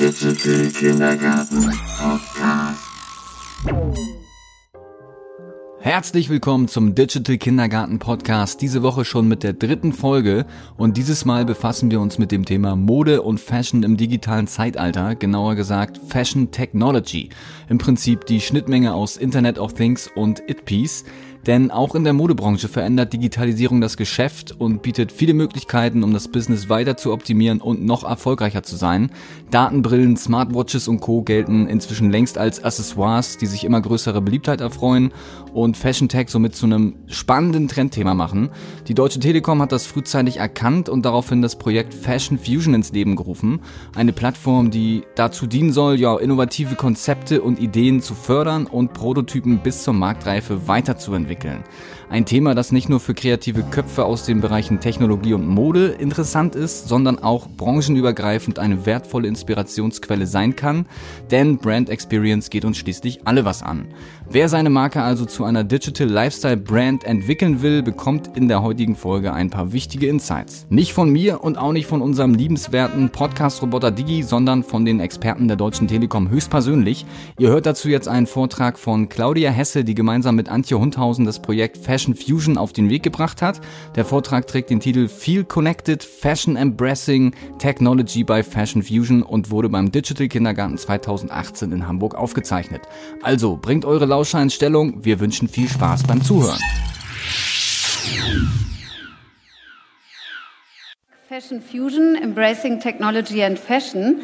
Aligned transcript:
Digital 0.00 0.70
Kindergarten 0.70 1.62
Podcast. 1.98 2.80
Herzlich 5.78 6.30
willkommen 6.30 6.68
zum 6.68 6.94
Digital 6.94 7.36
Kindergarten 7.36 7.98
Podcast. 7.98 8.62
Diese 8.62 8.82
Woche 8.82 9.04
schon 9.04 9.28
mit 9.28 9.42
der 9.42 9.52
dritten 9.52 9.92
Folge 9.92 10.46
und 10.78 10.96
dieses 10.96 11.26
Mal 11.26 11.44
befassen 11.44 11.90
wir 11.90 12.00
uns 12.00 12.16
mit 12.16 12.32
dem 12.32 12.46
Thema 12.46 12.76
Mode 12.76 13.20
und 13.20 13.40
Fashion 13.40 13.82
im 13.82 13.98
digitalen 13.98 14.46
Zeitalter, 14.46 15.16
genauer 15.16 15.54
gesagt 15.54 16.00
Fashion 16.08 16.50
Technology. 16.50 17.28
Im 17.68 17.76
Prinzip 17.76 18.24
die 18.24 18.40
Schnittmenge 18.40 18.94
aus 18.94 19.18
Internet 19.18 19.58
of 19.58 19.74
Things 19.74 20.08
und 20.14 20.42
It-Piece. 20.48 21.04
Denn 21.46 21.70
auch 21.70 21.94
in 21.94 22.04
der 22.04 22.12
Modebranche 22.12 22.68
verändert 22.68 23.12
Digitalisierung 23.12 23.80
das 23.80 23.96
Geschäft 23.96 24.54
und 24.58 24.82
bietet 24.82 25.10
viele 25.10 25.32
Möglichkeiten, 25.32 26.02
um 26.02 26.12
das 26.12 26.28
Business 26.28 26.68
weiter 26.68 26.96
zu 26.96 27.12
optimieren 27.12 27.60
und 27.60 27.84
noch 27.84 28.04
erfolgreicher 28.04 28.62
zu 28.62 28.76
sein. 28.76 29.10
Datenbrillen, 29.50 30.16
Smartwatches 30.16 30.86
und 30.86 31.00
Co. 31.00 31.22
gelten 31.22 31.66
inzwischen 31.66 32.10
längst 32.10 32.36
als 32.36 32.62
Accessoires, 32.62 33.38
die 33.38 33.46
sich 33.46 33.64
immer 33.64 33.80
größere 33.80 34.20
Beliebtheit 34.20 34.60
erfreuen 34.60 35.12
und 35.54 35.76
Fashion 35.76 36.08
Tech 36.08 36.28
somit 36.28 36.54
zu 36.54 36.66
einem 36.66 36.96
spannenden 37.06 37.68
Trendthema 37.68 38.14
machen. 38.14 38.50
Die 38.86 38.94
Deutsche 38.94 39.18
Telekom 39.18 39.62
hat 39.62 39.72
das 39.72 39.86
frühzeitig 39.86 40.36
erkannt 40.36 40.88
und 40.88 41.04
daraufhin 41.04 41.40
das 41.40 41.56
Projekt 41.56 41.94
Fashion 41.94 42.38
Fusion 42.38 42.74
ins 42.74 42.92
Leben 42.92 43.16
gerufen. 43.16 43.60
Eine 43.96 44.12
Plattform, 44.12 44.70
die 44.70 45.02
dazu 45.14 45.46
dienen 45.46 45.72
soll, 45.72 45.98
ja, 45.98 46.18
innovative 46.18 46.74
Konzepte 46.74 47.40
und 47.40 47.58
Ideen 47.58 48.02
zu 48.02 48.14
fördern 48.14 48.66
und 48.66 48.92
Prototypen 48.92 49.58
bis 49.58 49.82
zur 49.82 49.94
Marktreife 49.94 50.68
weiterzuentwickeln 50.68 51.29
entwickeln. 51.30 51.64
Ein 52.10 52.26
Thema, 52.26 52.56
das 52.56 52.72
nicht 52.72 52.88
nur 52.88 52.98
für 52.98 53.14
kreative 53.14 53.62
Köpfe 53.62 54.04
aus 54.04 54.24
den 54.24 54.40
Bereichen 54.40 54.80
Technologie 54.80 55.32
und 55.32 55.46
Mode 55.46 55.86
interessant 55.86 56.56
ist, 56.56 56.88
sondern 56.88 57.20
auch 57.20 57.46
branchenübergreifend 57.46 58.58
eine 58.58 58.84
wertvolle 58.84 59.28
Inspirationsquelle 59.28 60.26
sein 60.26 60.56
kann, 60.56 60.86
denn 61.30 61.58
Brand 61.58 61.88
Experience 61.88 62.50
geht 62.50 62.64
uns 62.64 62.78
schließlich 62.78 63.28
alle 63.28 63.44
was 63.44 63.62
an. 63.62 63.86
Wer 64.28 64.48
seine 64.48 64.70
Marke 64.70 65.02
also 65.02 65.24
zu 65.24 65.44
einer 65.44 65.62
Digital 65.62 66.08
Lifestyle 66.08 66.56
Brand 66.56 67.04
entwickeln 67.04 67.62
will, 67.62 67.80
bekommt 67.84 68.36
in 68.36 68.48
der 68.48 68.60
heutigen 68.60 68.96
Folge 68.96 69.32
ein 69.32 69.50
paar 69.50 69.72
wichtige 69.72 70.08
Insights. 70.08 70.66
Nicht 70.68 70.92
von 70.92 71.10
mir 71.10 71.44
und 71.44 71.58
auch 71.58 71.72
nicht 71.72 71.86
von 71.86 72.02
unserem 72.02 72.34
liebenswerten 72.34 73.10
Podcast-Roboter 73.10 73.92
Digi, 73.92 74.24
sondern 74.24 74.64
von 74.64 74.84
den 74.84 74.98
Experten 74.98 75.46
der 75.46 75.56
Deutschen 75.56 75.86
Telekom 75.86 76.28
höchstpersönlich. 76.28 77.06
Ihr 77.38 77.50
hört 77.50 77.66
dazu 77.66 77.88
jetzt 77.88 78.08
einen 78.08 78.26
Vortrag 78.26 78.80
von 78.80 79.08
Claudia 79.08 79.52
Hesse, 79.52 79.84
die 79.84 79.94
gemeinsam 79.94 80.34
mit 80.34 80.48
Antje 80.48 80.76
Hundhausen 80.76 81.24
das 81.24 81.40
Projekt 81.40 81.76
Fashion 81.76 81.99
Fashion 82.00 82.14
Fusion 82.14 82.56
auf 82.56 82.72
den 82.72 82.88
Weg 82.88 83.02
gebracht 83.02 83.42
hat. 83.42 83.60
Der 83.94 84.06
Vortrag 84.06 84.46
trägt 84.46 84.70
den 84.70 84.80
Titel 84.80 85.06
Feel 85.06 85.44
Connected 85.44 86.02
Fashion 86.02 86.56
Embracing 86.56 87.34
Technology 87.58 88.24
by 88.24 88.42
Fashion 88.42 88.82
Fusion 88.82 89.22
und 89.22 89.50
wurde 89.50 89.68
beim 89.68 89.92
Digital 89.92 90.26
Kindergarten 90.28 90.78
2018 90.78 91.72
in 91.72 91.86
Hamburg 91.86 92.14
aufgezeichnet. 92.14 92.80
Also 93.22 93.58
bringt 93.60 93.84
eure 93.84 94.06
Lauscher 94.06 94.40
in 94.40 94.48
Stellung. 94.48 95.04
Wir 95.04 95.20
wünschen 95.20 95.46
viel 95.46 95.68
Spaß 95.68 96.04
beim 96.04 96.24
Zuhören. 96.24 96.58
Fashion 101.28 101.60
Fusion, 101.60 102.14
Embracing 102.14 102.80
Technology 102.80 103.42
and 103.42 103.58
Fashion. 103.58 104.22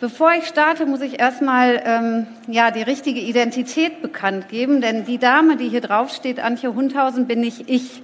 Bevor 0.00 0.30
ich 0.32 0.46
starte, 0.46 0.86
muss 0.86 1.00
ich 1.00 1.18
erstmal 1.18 1.82
ähm, 1.84 2.28
ja, 2.46 2.70
die 2.70 2.82
richtige 2.82 3.18
Identität 3.18 4.00
bekannt 4.00 4.48
geben, 4.48 4.80
denn 4.80 5.04
die 5.04 5.18
Dame, 5.18 5.56
die 5.56 5.68
hier 5.68 5.80
drauf 5.80 6.14
steht, 6.14 6.38
Antje 6.38 6.72
Hundhausen, 6.72 7.26
bin 7.26 7.40
nicht 7.40 7.68
ich. 7.68 8.00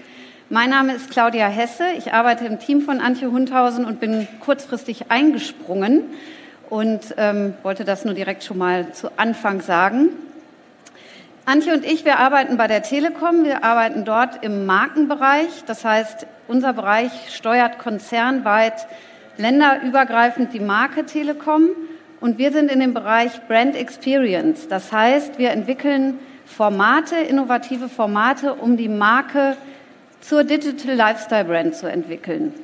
Mein 0.50 0.70
Name 0.70 0.94
ist 0.94 1.12
Claudia 1.12 1.46
Hesse. 1.46 1.84
Ich 1.96 2.12
arbeite 2.12 2.46
im 2.46 2.58
Team 2.58 2.80
von 2.80 2.98
Antje 2.98 3.30
Hundhausen 3.30 3.84
und 3.84 4.00
bin 4.00 4.26
kurzfristig 4.40 5.12
eingesprungen 5.12 6.02
und 6.68 7.14
ähm, 7.16 7.54
wollte 7.62 7.84
das 7.84 8.04
nur 8.04 8.14
direkt 8.14 8.42
schon 8.42 8.58
mal 8.58 8.92
zu 8.92 9.16
Anfang 9.16 9.60
sagen. 9.60 10.08
Antje 11.44 11.74
und 11.74 11.84
ich, 11.84 12.04
wir 12.04 12.18
arbeiten 12.18 12.56
bei 12.56 12.66
der 12.66 12.82
Telekom. 12.82 13.44
Wir 13.44 13.62
arbeiten 13.62 14.04
dort 14.04 14.42
im 14.42 14.66
Markenbereich. 14.66 15.62
Das 15.68 15.84
heißt, 15.84 16.26
unser 16.48 16.72
Bereich 16.72 17.12
steuert 17.32 17.78
konzernweit 17.78 18.88
länderübergreifend 19.36 20.52
die 20.52 20.60
Marke 20.60 21.06
Telekom 21.06 21.70
und 22.20 22.38
wir 22.38 22.52
sind 22.52 22.70
in 22.70 22.80
dem 22.80 22.94
Bereich 22.94 23.32
Brand 23.48 23.76
Experience. 23.76 24.68
Das 24.68 24.92
heißt, 24.92 25.38
wir 25.38 25.50
entwickeln 25.50 26.18
Formate, 26.46 27.16
innovative 27.16 27.88
Formate, 27.88 28.54
um 28.54 28.76
die 28.76 28.88
Marke 28.88 29.56
zur 30.20 30.44
Digital 30.44 30.94
Lifestyle 30.94 31.44
Brand 31.44 31.74
zu 31.74 31.90
entwickeln. 31.90 32.54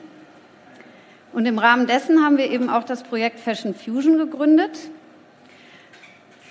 Und 1.33 1.47
im 1.47 1.59
Rahmen 1.59 1.87
dessen 1.87 2.25
haben 2.25 2.39
wir 2.39 2.50
eben 2.50 2.71
auch 2.71 2.84
das 2.84 3.03
Projekt 3.03 3.39
Fashion 3.39 3.75
Fusion 3.75 4.19
gegründet. 4.19 4.78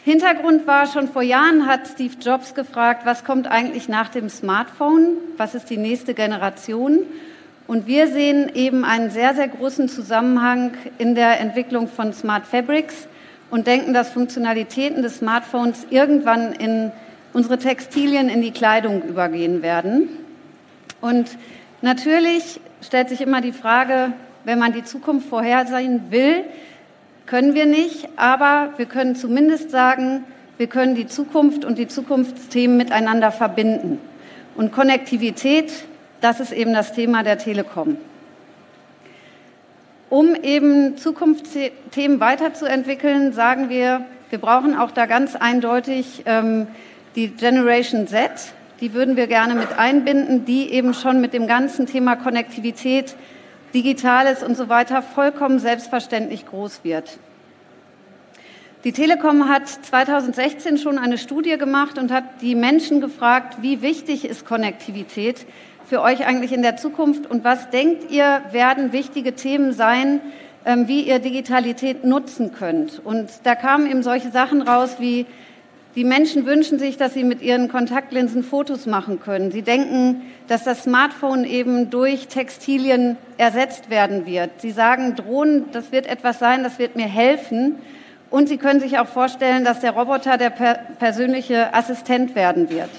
Hintergrund 0.05 0.65
war, 0.65 0.87
schon 0.87 1.09
vor 1.09 1.21
Jahren 1.21 1.65
hat 1.67 1.87
Steve 1.87 2.15
Jobs 2.21 2.55
gefragt, 2.55 3.05
was 3.05 3.25
kommt 3.25 3.47
eigentlich 3.47 3.89
nach 3.89 4.09
dem 4.09 4.29
Smartphone? 4.29 5.17
Was 5.37 5.55
ist 5.55 5.69
die 5.69 5.77
nächste 5.77 6.13
Generation? 6.13 7.01
Und 7.69 7.85
wir 7.85 8.07
sehen 8.07 8.51
eben 8.55 8.83
einen 8.83 9.11
sehr, 9.11 9.35
sehr 9.35 9.47
großen 9.47 9.89
Zusammenhang 9.89 10.71
in 10.97 11.13
der 11.13 11.39
Entwicklung 11.39 11.87
von 11.87 12.13
Smart 12.13 12.47
Fabrics 12.47 13.07
und 13.51 13.67
denken, 13.67 13.93
dass 13.93 14.09
Funktionalitäten 14.09 15.03
des 15.03 15.19
Smartphones 15.19 15.85
irgendwann 15.91 16.53
in 16.53 16.91
unsere 17.31 17.59
Textilien, 17.59 18.27
in 18.27 18.41
die 18.41 18.49
Kleidung 18.49 19.03
übergehen 19.03 19.61
werden. 19.61 20.09
Und 20.99 21.37
natürlich 21.83 22.59
stellt 22.81 23.09
sich 23.09 23.21
immer 23.21 23.39
die 23.39 23.51
Frage, 23.51 24.13
wenn 24.45 24.57
man 24.57 24.73
die 24.73 24.83
Zukunft 24.83 25.29
vorhersehen 25.29 26.05
will, 26.09 26.45
können 27.27 27.53
wir 27.53 27.67
nicht, 27.67 28.09
aber 28.15 28.73
wir 28.77 28.87
können 28.87 29.15
zumindest 29.15 29.69
sagen, 29.69 30.23
wir 30.57 30.65
können 30.65 30.95
die 30.95 31.05
Zukunft 31.05 31.65
und 31.65 31.77
die 31.77 31.87
Zukunftsthemen 31.87 32.77
miteinander 32.77 33.31
verbinden. 33.31 33.99
Und 34.55 34.71
Konnektivität 34.71 35.71
das 36.21 36.39
ist 36.39 36.51
eben 36.51 36.73
das 36.73 36.93
Thema 36.93 37.23
der 37.23 37.37
Telekom. 37.37 37.97
Um 40.09 40.35
eben 40.35 40.97
Zukunftsthemen 40.97 42.19
weiterzuentwickeln, 42.19 43.31
sagen 43.31 43.69
wir, 43.69 44.05
wir 44.29 44.39
brauchen 44.39 44.75
auch 44.77 44.91
da 44.91 45.05
ganz 45.05 45.35
eindeutig 45.35 46.23
ähm, 46.25 46.67
die 47.15 47.27
Generation 47.29 48.07
Z. 48.07 48.31
Die 48.81 48.93
würden 48.93 49.17
wir 49.17 49.27
gerne 49.27 49.55
mit 49.55 49.77
einbinden, 49.77 50.45
die 50.45 50.71
eben 50.71 50.93
schon 50.93 51.21
mit 51.21 51.33
dem 51.33 51.47
ganzen 51.47 51.85
Thema 51.85 52.15
Konnektivität, 52.15 53.15
Digitales 53.73 54.41
und 54.41 54.57
so 54.57 54.67
weiter 54.69 55.01
vollkommen 55.01 55.59
selbstverständlich 55.59 56.45
groß 56.47 56.83
wird. 56.83 57.19
Die 58.83 58.93
Telekom 58.93 59.49
hat 59.49 59.67
2016 59.67 60.77
schon 60.77 60.97
eine 60.97 61.17
Studie 61.17 61.57
gemacht 61.57 61.97
und 61.97 62.11
hat 62.11 62.23
die 62.41 62.55
Menschen 62.55 63.01
gefragt, 63.01 63.57
wie 63.61 63.81
wichtig 63.81 64.25
ist 64.25 64.45
Konnektivität 64.45 65.45
für 65.89 66.01
euch 66.03 66.25
eigentlich 66.25 66.53
in 66.53 66.61
der 66.61 66.77
Zukunft 66.77 67.25
und 67.25 67.43
was 67.43 67.71
denkt 67.71 68.11
ihr, 68.11 68.43
werden 68.51 68.93
wichtige 68.93 69.33
Themen 69.33 69.73
sein, 69.73 70.21
ähm, 70.63 70.87
wie 70.87 71.01
ihr 71.01 71.17
Digitalität 71.17 72.05
nutzen 72.05 72.51
könnt? 72.53 73.01
Und 73.03 73.27
da 73.43 73.55
kamen 73.55 73.89
eben 73.89 74.03
solche 74.03 74.29
Sachen 74.29 74.61
raus 74.61 74.97
wie, 74.99 75.25
die 75.95 76.03
Menschen 76.03 76.45
wünschen 76.45 76.77
sich, 76.77 76.97
dass 76.97 77.15
sie 77.15 77.23
mit 77.23 77.41
ihren 77.41 77.67
Kontaktlinsen 77.67 78.43
Fotos 78.43 78.85
machen 78.85 79.19
können. 79.19 79.51
Sie 79.51 79.63
denken, 79.63 80.21
dass 80.47 80.63
das 80.63 80.83
Smartphone 80.83 81.43
eben 81.43 81.89
durch 81.89 82.27
Textilien 82.27 83.17
ersetzt 83.37 83.89
werden 83.89 84.27
wird. 84.27 84.61
Sie 84.61 84.69
sagen, 84.69 85.15
Drohnen, 85.15 85.65
das 85.71 85.91
wird 85.91 86.05
etwas 86.05 86.37
sein, 86.37 86.61
das 86.61 86.77
wird 86.77 86.95
mir 86.95 87.07
helfen. 87.07 87.77
Und 88.29 88.47
Sie 88.47 88.57
können 88.57 88.79
sich 88.79 88.99
auch 88.99 89.07
vorstellen, 89.07 89.65
dass 89.65 89.79
der 89.79 89.91
Roboter 89.91 90.37
der 90.37 90.51
per 90.51 90.75
persönliche 90.99 91.73
Assistent 91.73 92.35
werden 92.35 92.69
wird. 92.69 92.91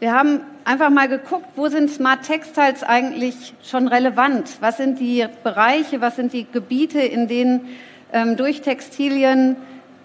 Wir 0.00 0.14
haben 0.14 0.40
einfach 0.64 0.88
mal 0.88 1.08
geguckt, 1.08 1.44
wo 1.56 1.68
sind 1.68 1.90
Smart 1.90 2.22
Textiles 2.22 2.82
eigentlich 2.82 3.52
schon 3.62 3.86
relevant? 3.86 4.48
Was 4.60 4.78
sind 4.78 4.98
die 4.98 5.26
Bereiche, 5.44 6.00
was 6.00 6.16
sind 6.16 6.32
die 6.32 6.46
Gebiete, 6.50 7.00
in 7.00 7.28
denen 7.28 7.68
ähm, 8.10 8.38
durch 8.38 8.62
Textilien 8.62 9.56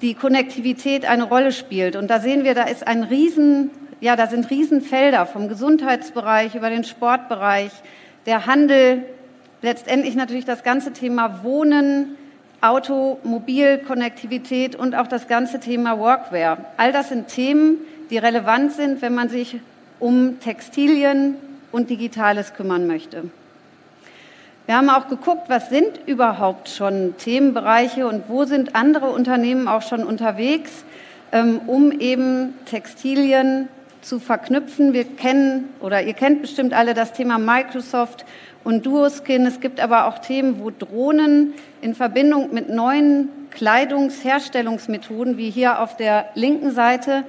die 0.01 0.13
Konnektivität 0.13 1.05
eine 1.05 1.23
Rolle 1.23 1.53
spielt? 1.53 1.95
Und 1.95 2.09
da 2.09 2.19
sehen 2.19 2.43
wir, 2.43 2.55
da 2.55 2.63
ist 2.63 2.85
ein 2.85 3.03
Riesen, 3.03 3.71
ja, 4.01 4.17
da 4.17 4.27
sind 4.27 4.49
Riesenfelder 4.49 5.25
vom 5.25 5.47
Gesundheitsbereich 5.47 6.55
über 6.55 6.69
den 6.69 6.83
Sportbereich, 6.83 7.71
der 8.25 8.47
Handel, 8.47 9.05
letztendlich 9.61 10.15
natürlich 10.15 10.43
das 10.43 10.63
ganze 10.63 10.91
Thema 10.91 11.41
Wohnen, 11.41 12.17
Automobil, 12.59 13.77
Konnektivität 13.77 14.75
und 14.75 14.93
auch 14.93 15.07
das 15.07 15.29
ganze 15.29 15.61
Thema 15.61 15.97
Workwear. 15.99 16.57
All 16.75 16.91
das 16.91 17.07
sind 17.07 17.29
Themen, 17.29 17.77
die 18.09 18.17
relevant 18.17 18.73
sind, 18.73 19.01
wenn 19.01 19.15
man 19.15 19.29
sich 19.29 19.61
um 19.99 20.39
Textilien 20.39 21.35
und 21.71 21.89
Digitales 21.89 22.53
kümmern 22.53 22.87
möchte. 22.87 23.29
Wir 24.65 24.77
haben 24.77 24.89
auch 24.89 25.07
geguckt, 25.09 25.43
was 25.47 25.69
sind 25.69 25.99
überhaupt 26.07 26.69
schon 26.69 27.15
Themenbereiche 27.17 28.07
und 28.07 28.23
wo 28.29 28.45
sind 28.45 28.75
andere 28.75 29.11
Unternehmen 29.11 29.67
auch 29.67 29.83
schon 29.83 30.03
unterwegs, 30.03 30.83
ähm, 31.31 31.61
um 31.67 31.91
eben 31.91 32.55
Textilien 32.65 33.67
zu 34.01 34.19
verknüpfen. 34.19 34.93
Wir 34.93 35.03
kennen 35.03 35.69
oder 35.81 36.01
ihr 36.01 36.13
kennt 36.13 36.41
bestimmt 36.41 36.73
alle 36.73 36.93
das 36.93 37.13
Thema 37.13 37.37
Microsoft 37.37 38.25
und 38.63 38.85
Duoskin. 38.85 39.45
Es 39.45 39.59
gibt 39.59 39.79
aber 39.79 40.07
auch 40.07 40.19
Themen, 40.19 40.59
wo 40.59 40.71
Drohnen 40.71 41.53
in 41.81 41.93
Verbindung 41.93 42.53
mit 42.53 42.69
neuen 42.69 43.29
Kleidungsherstellungsmethoden, 43.51 45.37
wie 45.37 45.49
hier 45.49 45.79
auf 45.79 45.95
der 45.95 46.25
linken 46.33 46.71
Seite, 46.71 47.23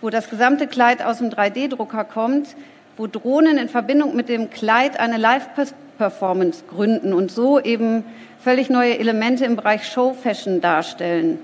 wo 0.00 0.10
das 0.10 0.30
gesamte 0.30 0.66
Kleid 0.66 1.02
aus 1.04 1.18
dem 1.18 1.30
3D-Drucker 1.30 2.04
kommt, 2.04 2.56
wo 2.96 3.06
Drohnen 3.06 3.58
in 3.58 3.68
Verbindung 3.68 4.16
mit 4.16 4.28
dem 4.28 4.50
Kleid 4.50 4.98
eine 4.98 5.16
Live-Performance 5.16 6.64
gründen 6.68 7.12
und 7.12 7.30
so 7.30 7.60
eben 7.60 8.04
völlig 8.42 8.70
neue 8.70 8.98
Elemente 8.98 9.44
im 9.44 9.56
Bereich 9.56 9.86
Show-Fashion 9.86 10.60
darstellen. 10.60 11.38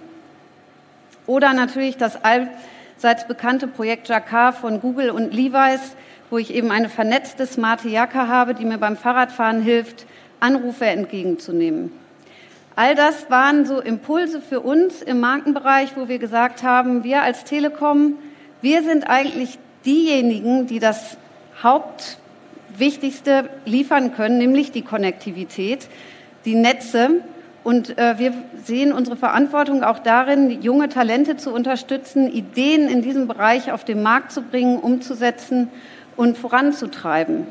Oder 1.26 1.52
natürlich 1.52 1.96
das 1.96 2.18
allseits 2.22 3.26
bekannte 3.26 3.66
Projekt 3.66 4.08
Jacquard 4.08 4.54
von 4.56 4.80
Google 4.80 5.10
und 5.10 5.34
Levi's, 5.34 5.96
wo 6.30 6.38
ich 6.38 6.54
eben 6.54 6.70
eine 6.70 6.88
vernetzte 6.88 7.46
smarte 7.46 7.88
Jacke 7.88 8.28
habe, 8.28 8.54
die 8.54 8.64
mir 8.64 8.78
beim 8.78 8.96
Fahrradfahren 8.96 9.60
hilft, 9.60 10.06
Anrufe 10.40 10.86
entgegenzunehmen. 10.86 11.92
All 12.74 12.94
das 12.94 13.30
waren 13.30 13.64
so 13.64 13.80
Impulse 13.80 14.40
für 14.40 14.60
uns 14.60 15.00
im 15.00 15.20
Markenbereich, 15.20 15.96
wo 15.96 16.08
wir 16.08 16.18
gesagt 16.18 16.62
haben, 16.62 17.04
wir 17.04 17.22
als 17.22 17.44
Telekom, 17.44 18.16
wir 18.62 18.82
sind 18.82 19.08
eigentlich 19.08 19.58
diejenigen, 19.84 20.66
die 20.66 20.78
das 20.78 21.16
Hauptwichtigste 21.62 23.48
liefern 23.64 24.14
können, 24.14 24.38
nämlich 24.38 24.72
die 24.72 24.82
Konnektivität, 24.82 25.88
die 26.44 26.54
Netze. 26.54 27.22
Und 27.64 27.98
äh, 27.98 28.18
wir 28.18 28.32
sehen 28.64 28.92
unsere 28.92 29.16
Verantwortung 29.16 29.82
auch 29.82 29.98
darin, 29.98 30.62
junge 30.62 30.88
Talente 30.88 31.36
zu 31.36 31.52
unterstützen, 31.52 32.30
Ideen 32.30 32.88
in 32.88 33.02
diesem 33.02 33.26
Bereich 33.26 33.72
auf 33.72 33.84
den 33.84 34.02
Markt 34.02 34.32
zu 34.32 34.42
bringen, 34.42 34.78
umzusetzen 34.78 35.68
und 36.16 36.38
voranzutreiben. 36.38 37.46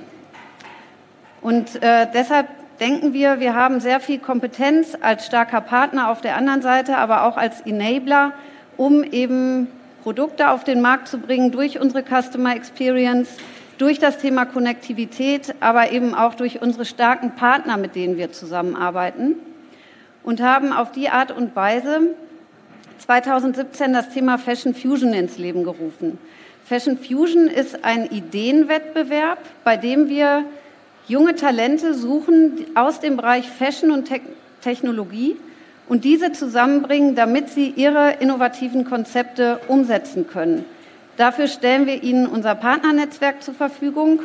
Und 1.42 1.82
äh, 1.84 2.08
deshalb 2.14 2.48
denken 2.80 3.14
wir, 3.14 3.40
wir 3.40 3.56
haben 3.56 3.80
sehr 3.80 4.00
viel 4.00 4.20
Kompetenz 4.20 4.98
als 5.00 5.26
starker 5.26 5.62
Partner 5.62 6.10
auf 6.10 6.22
der 6.22 6.36
anderen 6.36 6.62
Seite, 6.62 6.98
aber 6.98 7.24
auch 7.24 7.38
als 7.38 7.62
Enabler, 7.62 8.34
um 8.78 9.04
eben 9.04 9.68
Produkte 10.06 10.52
auf 10.52 10.64
den 10.64 10.82
Markt 10.82 11.08
zu 11.08 11.18
bringen 11.18 11.52
durch 11.52 11.80
unsere 11.80 12.04
Customer 12.04 12.56
Experience, 12.56 13.38
durch 13.80 13.98
das 13.98 14.20
Thema 14.20 14.46
Konnektivität, 14.46 15.56
aber 15.62 15.92
eben 15.92 16.14
auch 16.14 16.36
durch 16.36 16.62
unsere 16.62 16.86
starken 16.86 17.32
Partner, 17.32 17.76
mit 17.76 17.96
denen 17.96 18.16
wir 18.16 18.32
zusammenarbeiten 18.32 19.36
und 20.22 20.42
haben 20.42 20.74
auf 20.74 20.92
die 20.92 21.10
Art 21.10 21.32
und 21.32 21.56
Weise 21.56 22.02
2017 23.00 23.94
das 23.94 24.10
Thema 24.10 24.38
Fashion 24.38 24.76
Fusion 24.76 25.12
ins 25.12 25.40
Leben 25.40 25.64
gerufen. 25.64 26.20
Fashion 26.66 27.00
Fusion 27.00 27.48
ist 27.48 27.84
ein 27.84 28.06
Ideenwettbewerb, 28.06 29.40
bei 29.64 29.76
dem 29.76 30.08
wir 30.08 30.46
junge 31.08 31.34
Talente 31.34 31.96
suchen 31.96 32.68
aus 32.76 33.00
dem 33.00 33.18
Bereich 33.18 33.50
Fashion 33.50 33.90
und 33.90 34.08
Te 34.08 34.22
Technologie 34.62 35.36
und 35.88 36.04
diese 36.04 36.32
zusammenbringen, 36.32 37.16
damit 37.16 37.50
sie 37.50 37.70
ihre 37.70 38.14
innovativen 38.20 38.86
Konzepte 38.86 39.60
umsetzen 39.68 40.28
können. 40.28 40.66
Dafür 41.18 41.48
stellen 41.48 41.86
wir 41.86 42.04
Ihnen 42.04 42.28
unser 42.28 42.56
Partnernetzwerk 42.56 43.42
zur 43.42 43.54
Verfügung. 43.54 44.20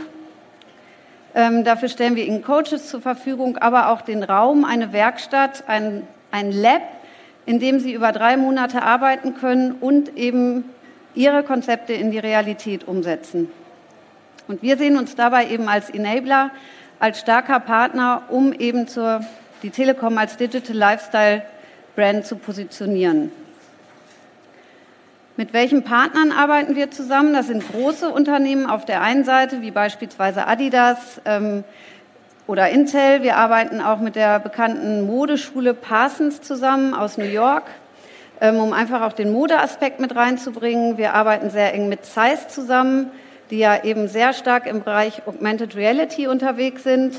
Ähm, 1.34 1.62
dafür 1.62 1.88
stellen 1.88 2.16
wir 2.16 2.24
Ihnen 2.24 2.42
Coaches 2.42 2.88
zur 2.88 3.00
Verfügung, 3.00 3.58
aber 3.58 3.90
auch 3.90 4.00
den 4.00 4.24
Raum, 4.24 4.64
eine 4.64 4.92
Werkstatt, 4.92 5.64
ein, 5.68 6.02
ein 6.32 6.50
Lab, 6.50 6.82
in 7.46 7.60
dem 7.60 7.78
Sie 7.78 7.92
über 7.92 8.10
drei 8.10 8.36
Monate 8.36 8.82
arbeiten 8.82 9.34
können 9.34 9.72
und 9.72 10.16
eben 10.16 10.64
Ihre 11.14 11.44
Konzepte 11.44 11.92
in 11.92 12.10
die 12.10 12.18
Realität 12.18 12.88
umsetzen. 12.88 13.50
Und 14.48 14.62
wir 14.62 14.76
sehen 14.76 14.98
uns 14.98 15.14
dabei 15.14 15.48
eben 15.48 15.68
als 15.68 15.90
Enabler, 15.90 16.50
als 16.98 17.20
starker 17.20 17.60
Partner, 17.60 18.22
um 18.30 18.52
eben 18.52 18.88
zur, 18.88 19.20
die 19.62 19.70
Telekom 19.70 20.18
als 20.18 20.36
Digital 20.36 20.76
Lifestyle 20.76 21.42
Brand 21.96 22.24
zu 22.24 22.36
positionieren. 22.36 23.32
Mit 25.36 25.52
welchen 25.52 25.84
Partnern 25.84 26.32
arbeiten 26.32 26.76
wir 26.76 26.90
zusammen? 26.90 27.32
Das 27.32 27.46
sind 27.46 27.66
große 27.72 28.10
Unternehmen 28.10 28.66
auf 28.66 28.84
der 28.84 29.00
einen 29.00 29.24
Seite, 29.24 29.62
wie 29.62 29.70
beispielsweise 29.70 30.46
Adidas 30.46 31.20
ähm, 31.24 31.64
oder 32.46 32.68
Intel. 32.68 33.22
Wir 33.22 33.36
arbeiten 33.36 33.80
auch 33.80 34.00
mit 34.00 34.16
der 34.16 34.38
bekannten 34.38 35.06
Modeschule 35.06 35.72
Parsons 35.72 36.42
zusammen 36.42 36.94
aus 36.94 37.16
New 37.16 37.24
York, 37.24 37.64
ähm, 38.40 38.56
um 38.56 38.72
einfach 38.72 39.02
auch 39.02 39.12
den 39.12 39.32
Modeaspekt 39.32 39.98
mit 39.98 40.14
reinzubringen. 40.14 40.98
Wir 40.98 41.14
arbeiten 41.14 41.50
sehr 41.50 41.72
eng 41.72 41.88
mit 41.88 42.04
Zeiss 42.04 42.48
zusammen, 42.48 43.10
die 43.50 43.58
ja 43.58 43.82
eben 43.82 44.08
sehr 44.08 44.32
stark 44.32 44.66
im 44.66 44.82
Bereich 44.82 45.22
Augmented 45.26 45.74
Reality 45.74 46.26
unterwegs 46.26 46.82
sind. 46.82 47.16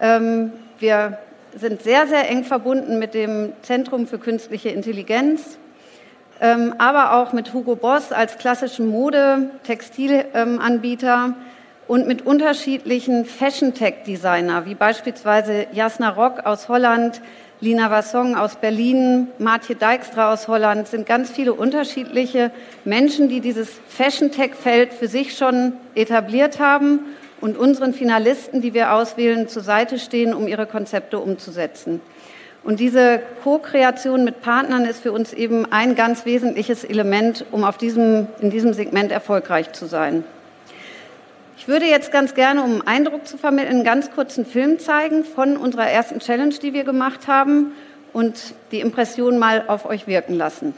Ähm, 0.00 0.52
wir 0.78 1.18
sind 1.58 1.82
sehr, 1.82 2.06
sehr 2.06 2.30
eng 2.30 2.44
verbunden 2.44 2.98
mit 2.98 3.14
dem 3.14 3.52
Zentrum 3.62 4.06
für 4.06 4.18
künstliche 4.18 4.70
Intelligenz 4.70 5.58
ähm, 6.40 6.72
aber 6.78 7.14
auch 7.14 7.32
mit 7.32 7.52
Hugo 7.52 7.74
Boss 7.74 8.12
als 8.12 8.38
klassischen 8.38 8.86
Mode-Textilanbieter 8.88 11.34
und 11.88 12.06
mit 12.06 12.24
unterschiedlichen 12.26 13.24
Fashion-Tech-Designer, 13.24 14.64
wie 14.66 14.76
beispielsweise 14.76 15.66
Jasna 15.72 16.10
Rock 16.10 16.46
aus 16.46 16.68
Holland, 16.68 17.20
Lina 17.60 17.90
Wassong 17.90 18.36
aus 18.36 18.54
Berlin, 18.56 19.26
Martje 19.38 19.74
Dijkstra 19.74 20.32
aus 20.32 20.46
Holland, 20.46 20.86
sind 20.86 21.06
ganz 21.06 21.32
viele 21.32 21.54
unterschiedliche 21.54 22.52
Menschen, 22.84 23.28
die 23.28 23.40
dieses 23.40 23.68
Fashion-Tech-Feld 23.88 24.92
für 24.92 25.08
sich 25.08 25.36
schon 25.36 25.72
etabliert 25.96 26.60
haben 26.60 27.00
und 27.40 27.56
unseren 27.56 27.94
Finalisten, 27.94 28.60
die 28.60 28.74
wir 28.74 28.92
auswählen, 28.92 29.48
zur 29.48 29.62
Seite 29.62 29.98
stehen, 29.98 30.34
um 30.34 30.48
ihre 30.48 30.66
Konzepte 30.66 31.18
umzusetzen. 31.18 32.00
Und 32.64 32.80
diese 32.80 33.20
Co-Kreation 33.44 34.24
mit 34.24 34.42
Partnern 34.42 34.84
ist 34.84 35.00
für 35.00 35.12
uns 35.12 35.32
eben 35.32 35.70
ein 35.70 35.94
ganz 35.94 36.26
wesentliches 36.26 36.84
Element, 36.84 37.46
um 37.52 37.64
auf 37.64 37.78
diesem, 37.78 38.26
in 38.40 38.50
diesem 38.50 38.72
Segment 38.72 39.12
erfolgreich 39.12 39.72
zu 39.72 39.86
sein. 39.86 40.24
Ich 41.56 41.66
würde 41.66 41.86
jetzt 41.86 42.12
ganz 42.12 42.34
gerne, 42.34 42.62
um 42.62 42.72
einen 42.72 42.86
Eindruck 42.86 43.26
zu 43.26 43.36
vermitteln, 43.36 43.76
einen 43.76 43.84
ganz 43.84 44.10
kurzen 44.10 44.44
Film 44.44 44.78
zeigen 44.78 45.24
von 45.24 45.56
unserer 45.56 45.88
ersten 45.88 46.18
Challenge, 46.18 46.54
die 46.54 46.72
wir 46.72 46.84
gemacht 46.84 47.26
haben 47.26 47.72
und 48.12 48.54
die 48.72 48.80
Impression 48.80 49.38
mal 49.38 49.64
auf 49.66 49.84
euch 49.84 50.06
wirken 50.06 50.34
lassen. 50.34 50.74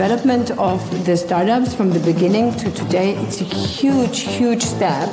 Development 0.00 0.50
of 0.52 0.80
the 1.04 1.14
startups 1.14 1.74
from 1.74 1.90
the 1.90 2.00
beginning 2.00 2.54
to 2.56 2.70
today, 2.70 3.14
it's 3.16 3.42
a 3.42 3.44
huge, 3.44 4.20
huge 4.20 4.62
step. 4.62 5.10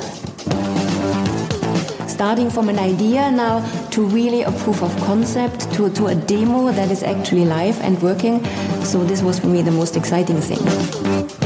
Starting 2.08 2.48
from 2.48 2.70
an 2.70 2.78
idea 2.78 3.30
now 3.30 3.60
to 3.90 4.06
really 4.06 4.44
a 4.44 4.50
proof 4.62 4.82
of 4.82 4.96
concept, 5.04 5.70
to, 5.74 5.90
to 5.90 6.06
a 6.06 6.14
demo 6.14 6.72
that 6.72 6.90
is 6.90 7.02
actually 7.02 7.44
live 7.44 7.78
and 7.82 8.00
working. 8.00 8.42
So 8.82 9.04
this 9.04 9.20
was 9.20 9.38
for 9.38 9.48
me 9.48 9.60
the 9.60 9.72
most 9.72 9.94
exciting 9.94 10.40
thing. 10.40 11.37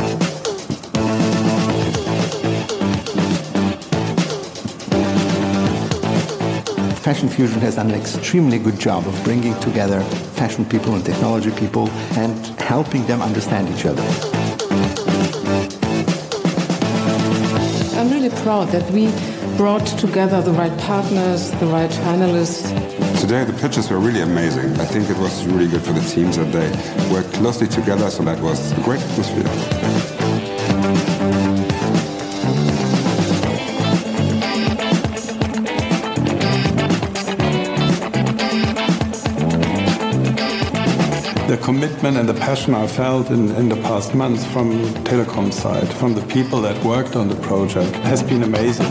Fashion 7.02 7.28
Fusion 7.28 7.61
has 7.62 7.75
done 7.75 7.90
an 7.90 8.00
extremely 8.00 8.61
good 8.61 8.78
job 8.78 9.09
of 9.09 9.25
bringing 9.25 9.59
together 9.59 10.00
fashion 10.38 10.64
people 10.64 10.94
and 10.94 11.04
technology 11.04 11.50
people 11.50 11.90
and 12.14 12.47
helping 12.61 13.04
them 13.06 13.21
understand 13.21 13.68
each 13.68 13.85
other. 13.87 14.02
I'm 17.99 18.09
really 18.09 18.30
proud 18.44 18.68
that 18.68 18.88
we 18.92 19.11
brought 19.56 19.85
together 19.99 20.40
the 20.42 20.52
right 20.52 20.78
partners, 20.78 21.50
the 21.59 21.66
right 21.66 21.90
finalists. 21.90 22.71
Today 23.21 23.42
the 23.42 23.52
pitches 23.61 23.90
were 23.90 23.99
really 23.99 24.21
amazing. 24.21 24.78
I 24.78 24.85
think 24.85 25.11
it 25.11 25.18
was 25.18 25.44
really 25.47 25.66
good 25.66 25.82
for 25.82 25.92
the 25.92 26.09
teams 26.09 26.37
that 26.37 26.52
they 26.52 26.71
worked 27.12 27.32
closely 27.35 27.66
together, 27.66 28.11
so 28.11 28.23
that 28.23 28.40
was 28.40 28.71
a 28.71 28.80
great 28.82 29.00
atmosphere. 29.00 30.21
The 41.52 41.59
commitment 41.59 42.16
and 42.16 42.26
the 42.26 42.40
passion 42.49 42.75
I 42.75 42.87
felt 42.87 43.28
in, 43.28 43.50
in 43.56 43.68
the 43.68 43.76
past 43.76 44.14
months 44.14 44.42
from 44.42 44.73
Telecom 45.04 45.52
side, 45.52 45.87
from 45.87 46.14
the 46.14 46.23
people 46.23 46.62
that 46.62 46.82
worked 46.82 47.14
on 47.14 47.28
the 47.28 47.35
project, 47.35 47.94
has 47.97 48.23
been 48.23 48.42
amazing. 48.42 48.87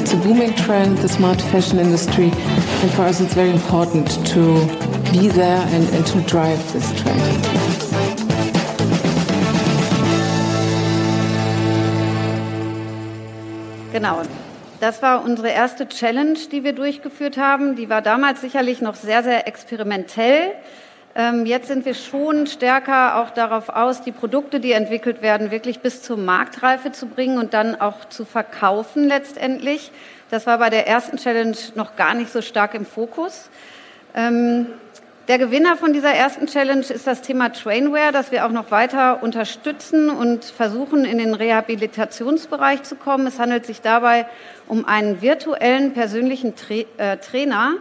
It's 0.00 0.14
a 0.14 0.16
booming 0.16 0.54
trend 0.54 0.96
the 0.96 1.10
smart 1.10 1.42
fashion 1.42 1.78
industry, 1.78 2.30
and 2.30 2.90
for 2.92 3.02
us 3.02 3.20
it's 3.20 3.34
very 3.34 3.50
important 3.50 4.08
to 4.28 4.64
be 5.12 5.28
there 5.28 5.60
and, 5.74 5.86
and 5.90 6.06
to 6.06 6.22
drive 6.22 6.72
this 6.72 6.90
trend. 7.02 7.59
Genau. 14.00 14.22
Das 14.80 15.02
war 15.02 15.22
unsere 15.22 15.50
erste 15.50 15.86
Challenge, 15.86 16.38
die 16.50 16.64
wir 16.64 16.72
durchgeführt 16.72 17.36
haben. 17.36 17.76
Die 17.76 17.90
war 17.90 18.00
damals 18.00 18.40
sicherlich 18.40 18.80
noch 18.80 18.94
sehr, 18.94 19.22
sehr 19.22 19.46
experimentell. 19.46 20.52
Ähm, 21.14 21.44
jetzt 21.44 21.68
sind 21.68 21.84
wir 21.84 21.92
schon 21.92 22.46
stärker 22.46 23.20
auch 23.20 23.28
darauf 23.28 23.68
aus, 23.68 24.00
die 24.00 24.12
Produkte, 24.12 24.58
die 24.58 24.72
entwickelt 24.72 25.20
werden, 25.20 25.50
wirklich 25.50 25.80
bis 25.80 26.00
zur 26.00 26.16
Marktreife 26.16 26.92
zu 26.92 27.08
bringen 27.08 27.36
und 27.36 27.52
dann 27.52 27.78
auch 27.78 28.06
zu 28.06 28.24
verkaufen 28.24 29.06
letztendlich. 29.06 29.92
Das 30.30 30.46
war 30.46 30.56
bei 30.56 30.70
der 30.70 30.88
ersten 30.88 31.18
Challenge 31.18 31.58
noch 31.74 31.94
gar 31.94 32.14
nicht 32.14 32.32
so 32.32 32.40
stark 32.40 32.72
im 32.72 32.86
Fokus. 32.86 33.50
Der 35.30 35.38
Gewinner 35.38 35.76
von 35.76 35.92
dieser 35.92 36.12
ersten 36.12 36.48
Challenge 36.48 36.84
ist 36.86 37.06
das 37.06 37.22
Thema 37.22 37.52
Trainware, 37.52 38.10
das 38.10 38.32
wir 38.32 38.44
auch 38.44 38.50
noch 38.50 38.72
weiter 38.72 39.22
unterstützen 39.22 40.10
und 40.10 40.44
versuchen, 40.44 41.04
in 41.04 41.18
den 41.18 41.34
Rehabilitationsbereich 41.34 42.82
zu 42.82 42.96
kommen. 42.96 43.28
Es 43.28 43.38
handelt 43.38 43.64
sich 43.64 43.80
dabei 43.80 44.26
um 44.66 44.86
einen 44.86 45.22
virtuellen 45.22 45.92
persönlichen 45.92 46.56
Tra 46.56 46.82
äh, 46.96 47.16
Trainer. 47.18 47.74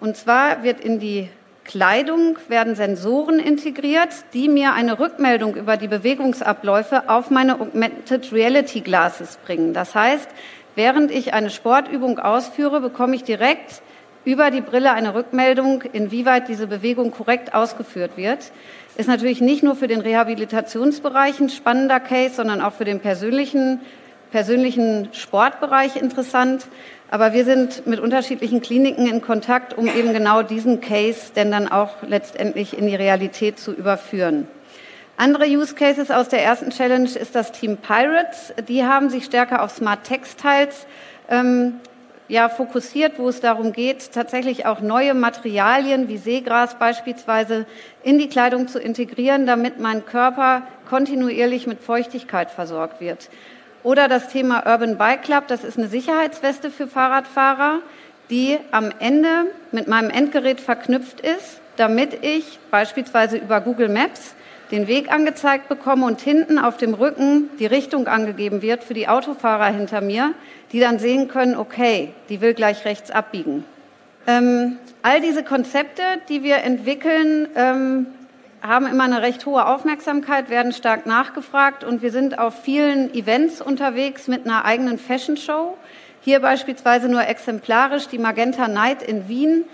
Und 0.00 0.16
zwar 0.16 0.64
wird 0.64 0.80
in 0.80 0.98
die 0.98 1.28
Kleidung 1.62 2.36
werden 2.48 2.74
Sensoren 2.74 3.38
integriert, 3.38 4.08
die 4.34 4.48
mir 4.48 4.72
eine 4.72 4.98
Rückmeldung 4.98 5.54
über 5.54 5.76
die 5.76 5.86
Bewegungsabläufe 5.86 7.08
auf 7.08 7.30
meine 7.30 7.60
Augmented 7.60 8.32
Reality 8.32 8.80
Glasses 8.80 9.36
bringen. 9.46 9.72
Das 9.72 9.94
heißt, 9.94 10.28
während 10.74 11.12
ich 11.12 11.32
eine 11.32 11.50
Sportübung 11.50 12.18
ausführe, 12.18 12.80
bekomme 12.80 13.14
ich 13.14 13.22
direkt 13.22 13.82
über 14.28 14.50
die 14.50 14.60
Brille 14.60 14.92
eine 14.92 15.14
Rückmeldung, 15.14 15.80
inwieweit 15.94 16.48
diese 16.48 16.66
Bewegung 16.66 17.12
korrekt 17.12 17.54
ausgeführt 17.54 18.18
wird. 18.18 18.52
Ist 18.98 19.08
natürlich 19.08 19.40
nicht 19.40 19.62
nur 19.62 19.74
für 19.74 19.88
den 19.88 20.02
Rehabilitationsbereich 20.02 21.40
ein 21.40 21.48
spannender 21.48 21.98
Case, 21.98 22.34
sondern 22.34 22.60
auch 22.60 22.74
für 22.74 22.84
den 22.84 23.00
persönlichen, 23.00 23.80
persönlichen 24.30 25.08
Sportbereich 25.12 25.96
interessant. 25.96 26.66
Aber 27.10 27.32
wir 27.32 27.46
sind 27.46 27.86
mit 27.86 28.00
unterschiedlichen 28.00 28.60
Kliniken 28.60 29.06
in 29.06 29.22
Kontakt, 29.22 29.78
um 29.78 29.86
eben 29.86 30.12
genau 30.12 30.42
diesen 30.42 30.82
Case 30.82 31.32
denn 31.34 31.50
dann 31.50 31.66
auch 31.66 32.02
letztendlich 32.06 32.76
in 32.76 32.86
die 32.86 32.96
Realität 32.96 33.58
zu 33.58 33.72
überführen. 33.72 34.46
Andere 35.16 35.46
Use 35.46 35.74
Cases 35.74 36.10
aus 36.10 36.28
der 36.28 36.42
ersten 36.44 36.68
Challenge 36.68 37.08
ist 37.08 37.34
das 37.34 37.50
Team 37.50 37.78
Pirates. 37.78 38.52
Die 38.68 38.84
haben 38.84 39.08
sich 39.08 39.24
stärker 39.24 39.62
auf 39.62 39.70
Smart 39.70 40.04
Textiles 40.04 40.86
ähm, 41.30 41.80
ja, 42.28 42.48
fokussiert, 42.48 43.18
wo 43.18 43.28
es 43.28 43.40
darum 43.40 43.72
geht, 43.72 44.12
tatsächlich 44.12 44.66
auch 44.66 44.80
neue 44.80 45.14
Materialien 45.14 46.08
wie 46.08 46.18
Seegras 46.18 46.78
beispielsweise 46.78 47.66
in 48.02 48.18
die 48.18 48.28
Kleidung 48.28 48.68
zu 48.68 48.78
integrieren, 48.78 49.46
damit 49.46 49.80
mein 49.80 50.04
Körper 50.04 50.62
kontinuierlich 50.88 51.66
mit 51.66 51.80
Feuchtigkeit 51.80 52.50
versorgt 52.50 53.00
wird. 53.00 53.30
Oder 53.82 54.08
das 54.08 54.28
Thema 54.28 54.66
Urban 54.66 54.98
Bike 54.98 55.22
Club, 55.22 55.48
das 55.48 55.64
ist 55.64 55.78
eine 55.78 55.88
Sicherheitsweste 55.88 56.70
für 56.70 56.86
Fahrradfahrer, 56.86 57.80
die 58.28 58.58
am 58.70 58.92
Ende 58.98 59.46
mit 59.72 59.88
meinem 59.88 60.10
Endgerät 60.10 60.60
verknüpft 60.60 61.20
ist, 61.20 61.60
damit 61.76 62.22
ich 62.22 62.58
beispielsweise 62.70 63.38
über 63.38 63.60
Google 63.60 63.88
Maps 63.88 64.34
den 64.70 64.86
Weg 64.86 65.10
angezeigt 65.10 65.68
bekomme 65.68 66.06
und 66.06 66.20
hinten 66.20 66.58
auf 66.58 66.76
dem 66.76 66.94
Rücken 66.94 67.50
die 67.58 67.66
Richtung 67.66 68.06
angegeben 68.06 68.62
wird 68.62 68.84
für 68.84 68.94
die 68.94 69.08
Autofahrer 69.08 69.66
hinter 69.66 70.00
mir, 70.00 70.34
die 70.72 70.80
dann 70.80 70.98
sehen 70.98 71.28
können, 71.28 71.56
okay, 71.56 72.12
die 72.28 72.40
will 72.40 72.54
gleich 72.54 72.84
rechts 72.84 73.10
abbiegen. 73.10 73.64
Ähm, 74.26 74.78
all 75.02 75.20
diese 75.20 75.42
Konzepte, 75.42 76.02
die 76.28 76.42
wir 76.42 76.58
entwickeln, 76.58 77.48
ähm, 77.56 78.06
haben 78.60 78.86
immer 78.86 79.04
eine 79.04 79.22
recht 79.22 79.46
hohe 79.46 79.66
Aufmerksamkeit, 79.66 80.50
werden 80.50 80.72
stark 80.72 81.06
nachgefragt 81.06 81.84
und 81.84 82.02
wir 82.02 82.10
sind 82.10 82.38
auf 82.38 82.62
vielen 82.62 83.14
Events 83.14 83.60
unterwegs 83.60 84.28
mit 84.28 84.44
einer 84.44 84.64
eigenen 84.64 84.98
Fashion 84.98 85.36
Show. 85.36 85.76
Hier 86.20 86.40
beispielsweise 86.40 87.08
nur 87.08 87.26
exemplarisch 87.26 88.08
die 88.08 88.18
Magenta 88.18 88.68
Night 88.68 89.02
in 89.02 89.28
Wien. 89.28 89.64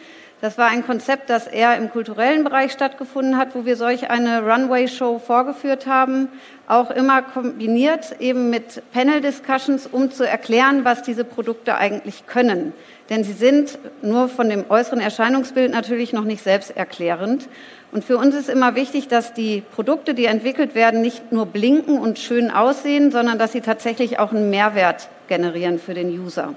Das 0.44 0.58
war 0.58 0.68
ein 0.68 0.84
Konzept, 0.84 1.30
das 1.30 1.46
eher 1.46 1.74
im 1.78 1.90
kulturellen 1.90 2.44
Bereich 2.44 2.70
stattgefunden 2.70 3.38
hat, 3.38 3.54
wo 3.54 3.64
wir 3.64 3.76
solch 3.76 4.10
eine 4.10 4.42
Runway-Show 4.42 5.18
vorgeführt 5.18 5.86
haben. 5.86 6.28
Auch 6.68 6.90
immer 6.90 7.22
kombiniert 7.22 8.20
eben 8.20 8.50
mit 8.50 8.82
Panel-Discussions, 8.92 9.86
um 9.90 10.10
zu 10.10 10.28
erklären, 10.28 10.84
was 10.84 11.00
diese 11.00 11.24
Produkte 11.24 11.76
eigentlich 11.76 12.26
können. 12.26 12.74
Denn 13.08 13.24
sie 13.24 13.32
sind 13.32 13.78
nur 14.02 14.28
von 14.28 14.50
dem 14.50 14.66
äußeren 14.68 15.00
Erscheinungsbild 15.00 15.72
natürlich 15.72 16.12
noch 16.12 16.24
nicht 16.24 16.42
selbsterklärend. 16.42 17.48
Und 17.90 18.04
für 18.04 18.18
uns 18.18 18.34
ist 18.34 18.50
immer 18.50 18.74
wichtig, 18.74 19.08
dass 19.08 19.32
die 19.32 19.62
Produkte, 19.74 20.12
die 20.12 20.26
entwickelt 20.26 20.74
werden, 20.74 21.00
nicht 21.00 21.32
nur 21.32 21.46
blinken 21.46 21.98
und 21.98 22.18
schön 22.18 22.50
aussehen, 22.50 23.10
sondern 23.12 23.38
dass 23.38 23.52
sie 23.52 23.62
tatsächlich 23.62 24.18
auch 24.18 24.30
einen 24.30 24.50
Mehrwert 24.50 25.08
generieren 25.26 25.78
für 25.78 25.94
den 25.94 26.10
User. 26.10 26.52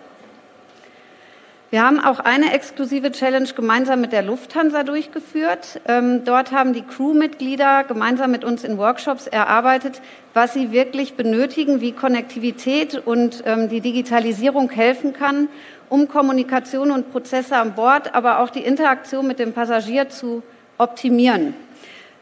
Wir 1.69 1.83
haben 1.83 2.00
auch 2.00 2.21
eine 2.21 2.53
exklusive 2.53 3.12
Challenge 3.12 3.50
gemeinsam 3.53 4.00
mit 4.00 4.13
der 4.13 4.21
Lufthansa 4.21 4.83
durchgeführt. 4.83 5.81
Ähm, 5.86 6.24
dort 6.24 6.53
haben 6.53 6.71
die 6.71 6.81
Crewmitglieder 6.81 7.83
gemeinsam 7.83 8.31
mit 8.31 8.45
uns 8.45 8.63
in 8.63 8.77
Workshops 8.77 9.27
erarbeitet, 9.27 10.01
was 10.33 10.53
sie 10.53 10.71
wirklich 10.71 11.15
benötigen, 11.15 11.81
wie 11.81 11.91
Konnektivität 11.91 12.95
und 13.05 13.43
ähm, 13.45 13.67
die 13.67 13.81
Digitalisierung 13.81 14.69
helfen 14.69 15.12
kann, 15.12 15.50
um 15.89 16.07
Kommunikation 16.07 16.89
und 16.89 17.12
Prozesse 17.12 17.57
an 17.57 17.75
Bord, 17.75 18.15
aber 18.15 18.39
auch 18.39 18.50
die 18.50 18.63
Interaktion 18.63 19.27
mit 19.27 19.38
dem 19.38 19.51
Passagier 19.51 20.07
zu 20.07 20.43
optimieren. 20.77 21.53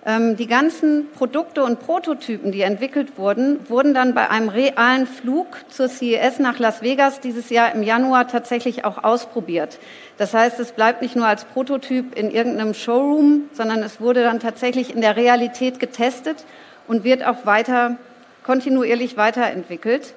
Ähm, 0.07 0.37
die 0.37 0.45
ganzen 0.45 1.09
Produkte 1.13 1.63
und 1.63 1.79
Prototypen, 1.79 2.51
die 2.51 2.61
entwickelt 2.61 3.17
wurden, 3.17 3.67
wurden 3.69 3.95
dann 3.95 4.13
bei 4.13 4.29
einem 4.29 4.49
realen 4.49 5.07
Flug 5.07 5.47
zur 5.69 5.89
CES 5.89 6.37
nach 6.37 6.59
Las 6.59 6.83
Vegas 6.83 7.21
dieses 7.21 7.49
Jahr 7.49 7.73
im 7.73 7.81
Januar 7.81 8.27
tatsächlich 8.27 8.85
auch 8.85 9.03
ausprobiert. 9.03 9.79
Das 10.17 10.35
heißt, 10.35 10.59
es 10.59 10.73
bleibt 10.73 11.01
nicht 11.01 11.15
nur 11.15 11.25
als 11.25 11.45
Prototyp 11.45 12.15
in 12.15 12.29
irgendeinem 12.29 12.75
Showroom, 12.75 13.49
sondern 13.53 13.81
es 13.81 13.99
wurde 13.99 14.21
dann 14.21 14.39
tatsächlich 14.39 14.93
in 14.93 15.01
der 15.01 15.15
Realität 15.15 15.79
getestet 15.79 16.45
und 16.87 17.03
wird 17.03 17.25
auch 17.25 17.47
weiter 17.47 17.97
kontinuierlich 18.43 19.17
weiterentwickelt. 19.17 20.13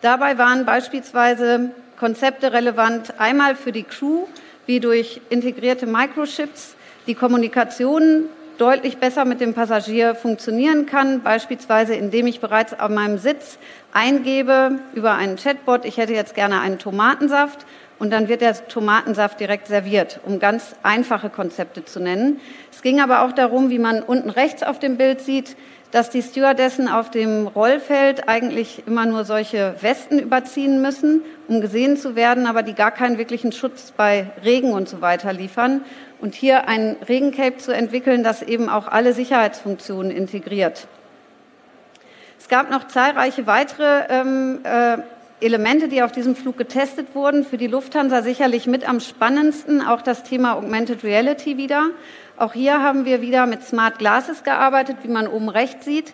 Dabei 0.00 0.38
waren 0.38 0.66
beispielsweise 0.66 1.70
Konzepte 1.96 2.52
relevant, 2.52 3.14
einmal 3.18 3.54
für 3.54 3.70
die 3.70 3.84
Crew, 3.84 4.26
wie 4.66 4.80
durch 4.80 5.20
integrierte 5.30 5.86
Microchips 5.86 6.74
die 7.06 7.14
Kommunikation 7.14 8.28
deutlich 8.58 8.98
besser 8.98 9.24
mit 9.24 9.40
dem 9.40 9.54
Passagier 9.54 10.14
funktionieren 10.14 10.86
kann, 10.86 11.22
beispielsweise 11.22 11.94
indem 11.94 12.26
ich 12.26 12.40
bereits 12.40 12.74
an 12.74 12.94
meinem 12.94 13.18
Sitz 13.18 13.58
eingebe 13.92 14.78
über 14.94 15.14
einen 15.14 15.36
Chatbot, 15.36 15.84
ich 15.84 15.96
hätte 15.96 16.12
jetzt 16.12 16.34
gerne 16.34 16.60
einen 16.60 16.78
Tomatensaft 16.78 17.66
und 17.98 18.10
dann 18.10 18.28
wird 18.28 18.40
der 18.40 18.68
Tomatensaft 18.68 19.40
direkt 19.40 19.66
serviert, 19.66 20.20
um 20.24 20.38
ganz 20.38 20.76
einfache 20.82 21.30
Konzepte 21.30 21.84
zu 21.84 22.00
nennen. 22.00 22.40
Es 22.72 22.82
ging 22.82 23.00
aber 23.00 23.22
auch 23.22 23.32
darum, 23.32 23.70
wie 23.70 23.78
man 23.78 24.02
unten 24.02 24.30
rechts 24.30 24.62
auf 24.62 24.78
dem 24.78 24.96
Bild 24.96 25.20
sieht, 25.20 25.56
dass 25.92 26.10
die 26.10 26.22
Stewardessen 26.22 26.88
auf 26.88 27.10
dem 27.10 27.46
Rollfeld 27.46 28.28
eigentlich 28.28 28.82
immer 28.86 29.06
nur 29.06 29.24
solche 29.24 29.74
Westen 29.80 30.18
überziehen 30.18 30.82
müssen, 30.82 31.22
um 31.48 31.60
gesehen 31.60 31.96
zu 31.96 32.16
werden, 32.16 32.46
aber 32.46 32.62
die 32.62 32.74
gar 32.74 32.90
keinen 32.90 33.18
wirklichen 33.18 33.52
Schutz 33.52 33.92
bei 33.96 34.30
Regen 34.44 34.72
und 34.72 34.88
so 34.88 35.00
weiter 35.00 35.32
liefern 35.32 35.82
und 36.20 36.34
hier 36.34 36.68
ein 36.68 36.96
Regencape 37.08 37.58
zu 37.58 37.72
entwickeln, 37.72 38.24
das 38.24 38.42
eben 38.42 38.68
auch 38.68 38.88
alle 38.88 39.12
Sicherheitsfunktionen 39.12 40.10
integriert. 40.10 40.88
Es 42.38 42.48
gab 42.48 42.70
noch 42.70 42.86
zahlreiche 42.86 43.46
weitere 43.46 44.04
ähm, 44.08 44.60
äh, 44.64 44.98
Elemente, 45.40 45.88
die 45.88 46.02
auf 46.02 46.12
diesem 46.12 46.34
Flug 46.34 46.56
getestet 46.56 47.14
wurden. 47.14 47.44
Für 47.44 47.58
die 47.58 47.66
Lufthansa 47.66 48.22
sicherlich 48.22 48.66
mit 48.66 48.88
am 48.88 49.00
spannendsten 49.00 49.82
auch 49.82 50.00
das 50.00 50.22
Thema 50.22 50.54
Augmented 50.54 51.04
Reality 51.04 51.56
wieder. 51.58 51.90
Auch 52.38 52.52
hier 52.52 52.82
haben 52.82 53.06
wir 53.06 53.22
wieder 53.22 53.46
mit 53.46 53.62
Smart 53.62 53.98
Glasses 53.98 54.44
gearbeitet, 54.44 54.98
wie 55.02 55.08
man 55.08 55.26
oben 55.26 55.48
rechts 55.48 55.86
sieht. 55.86 56.12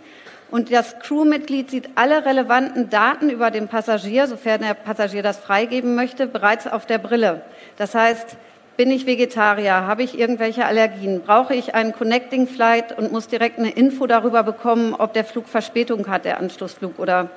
Und 0.53 0.71
das 0.71 0.99
Crewmitglied 1.01 1.69
sieht 1.69 1.89
alle 1.97 2.25
relevanten 2.25 2.91
Daten 2.91 3.29
über 3.29 3.51
den 3.51 3.67
Passagier, 3.67 4.29
sofern 4.29 4.61
der 4.61 4.75
Passagier 4.75 5.25
das 5.25 5.39
freigeben 5.39 5.97
möchte, 5.97 6.29
bereits 6.29 6.69
auf 6.69 6.87
der 6.87 6.99
Brille. 6.99 7.43
Das 7.77 7.97
heißt, 7.97 8.37
bin 8.77 8.93
ich 8.93 9.05
Vegetarier? 9.05 9.87
Habe 9.87 10.05
ich 10.05 10.17
irgendwelche 10.17 10.65
Allergien? 10.65 11.23
Brauche 11.23 11.57
ich 11.57 11.75
einen 11.75 11.93
Connecting 11.93 12.47
Flight 12.47 12.97
und 12.97 13.11
muss 13.11 13.27
direkt 13.27 13.59
eine 13.59 13.71
Info 13.71 14.07
darüber 14.07 14.45
bekommen, 14.45 14.95
ob 14.95 15.15
der 15.15 15.25
Flug 15.25 15.49
Verspätung 15.49 16.07
hat, 16.07 16.25
der 16.25 16.39
Anschlussflug 16.39 17.01
oder 17.01 17.31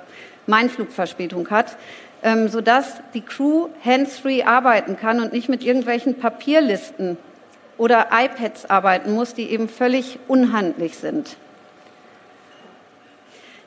mein 0.45 0.69
Flug 0.69 0.91
Verspätung 0.91 1.49
hat, 1.49 1.75
ähm, 2.21 2.49
sodass 2.49 3.01
die 3.15 3.21
Crew 3.21 3.69
hands-free 3.83 4.43
arbeiten 4.43 4.95
kann 4.95 5.21
und 5.21 5.33
nicht 5.33 5.49
mit 5.49 5.63
irgendwelchen 5.63 6.19
Papierlisten 6.19 7.17
oder 7.77 8.07
iPads 8.11 8.69
arbeiten 8.69 9.13
muss, 9.13 9.33
die 9.33 9.49
eben 9.49 9.69
völlig 9.69 10.19
unhandlich 10.27 10.97
sind. 10.97 11.37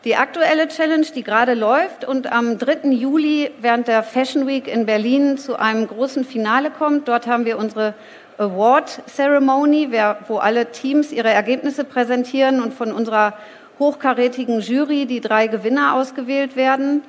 Die 0.05 0.15
aktuelle 0.17 0.69
Challenge, 0.69 1.07
die 1.15 1.25
gerade 1.25 1.55
läuft 1.55 2.05
und 2.05 2.31
am 2.31 2.57
3. 2.57 2.91
Juli 2.91 3.50
während 3.61 3.88
der 3.88 4.03
Fashion 4.03 4.47
Week 4.47 4.69
in 4.69 4.87
Berlin 4.87 5.38
zu 5.38 5.59
einem 5.59 5.88
großen 5.88 6.25
Finale 6.25 6.71
kommt. 6.71 7.09
Dort 7.09 7.27
haben 7.27 7.45
wir 7.45 7.59
unsere 7.59 7.95
Award 8.38 9.03
Ceremony, 9.09 9.91
wo 10.29 10.38
alle 10.38 10.71
Teams 10.71 11.11
ihre 11.11 11.31
Ergebnisse 11.31 11.83
präsentieren 11.83 12.62
und 12.62 12.75
von 12.75 12.93
unserer 12.93 13.35
hochkarätigen 13.81 14.61
Jury 14.61 15.07
die 15.07 15.21
drei 15.21 15.49
Gewinner 15.49 15.95
ausgewählt 15.95 16.55
werden. 16.55 17.03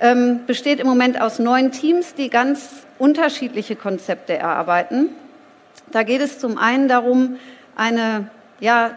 Ähm, 0.00 0.40
besteht 0.46 0.80
im 0.80 0.86
Moment 0.86 1.20
aus 1.20 1.38
neun 1.38 1.70
Teams, 1.70 2.14
die 2.14 2.30
ganz 2.30 2.86
unterschiedliche 2.98 3.76
Konzepte 3.76 4.36
erarbeiten. 4.36 5.10
Da 5.92 6.02
geht 6.02 6.20
es 6.20 6.38
zum 6.38 6.58
einen 6.58 6.88
darum, 6.88 7.36
eine 7.76 8.28
ja, 8.60 8.90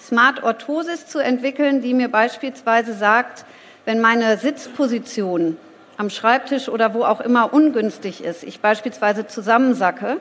Smart 0.00 0.42
Orthosis 0.42 1.06
zu 1.06 1.18
entwickeln, 1.18 1.82
die 1.82 1.94
mir 1.94 2.08
beispielsweise 2.08 2.94
sagt, 2.94 3.44
wenn 3.84 4.00
meine 4.00 4.36
Sitzposition 4.36 5.56
am 5.96 6.10
Schreibtisch 6.10 6.68
oder 6.68 6.94
wo 6.94 7.04
auch 7.04 7.20
immer 7.20 7.52
ungünstig 7.52 8.24
ist, 8.24 8.42
ich 8.42 8.60
beispielsweise 8.60 9.26
zusammensacke, 9.26 10.16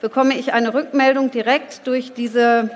bekomme 0.00 0.36
ich 0.36 0.52
eine 0.52 0.74
Rückmeldung 0.74 1.30
direkt 1.30 1.86
durch, 1.86 2.12
diese, 2.12 2.70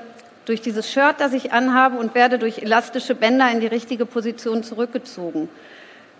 durch 0.45 0.62
dieses 0.62 0.90
Shirt, 0.90 1.16
das 1.18 1.33
ich 1.33 1.52
anhabe 1.52 1.99
und 1.99 2.14
werde 2.14 2.38
durch 2.38 2.59
elastische 2.59 3.14
Bänder 3.14 3.50
in 3.50 3.61
die 3.61 3.66
richtige 3.66 4.06
Position 4.06 4.62
zurückgezogen. 4.62 5.49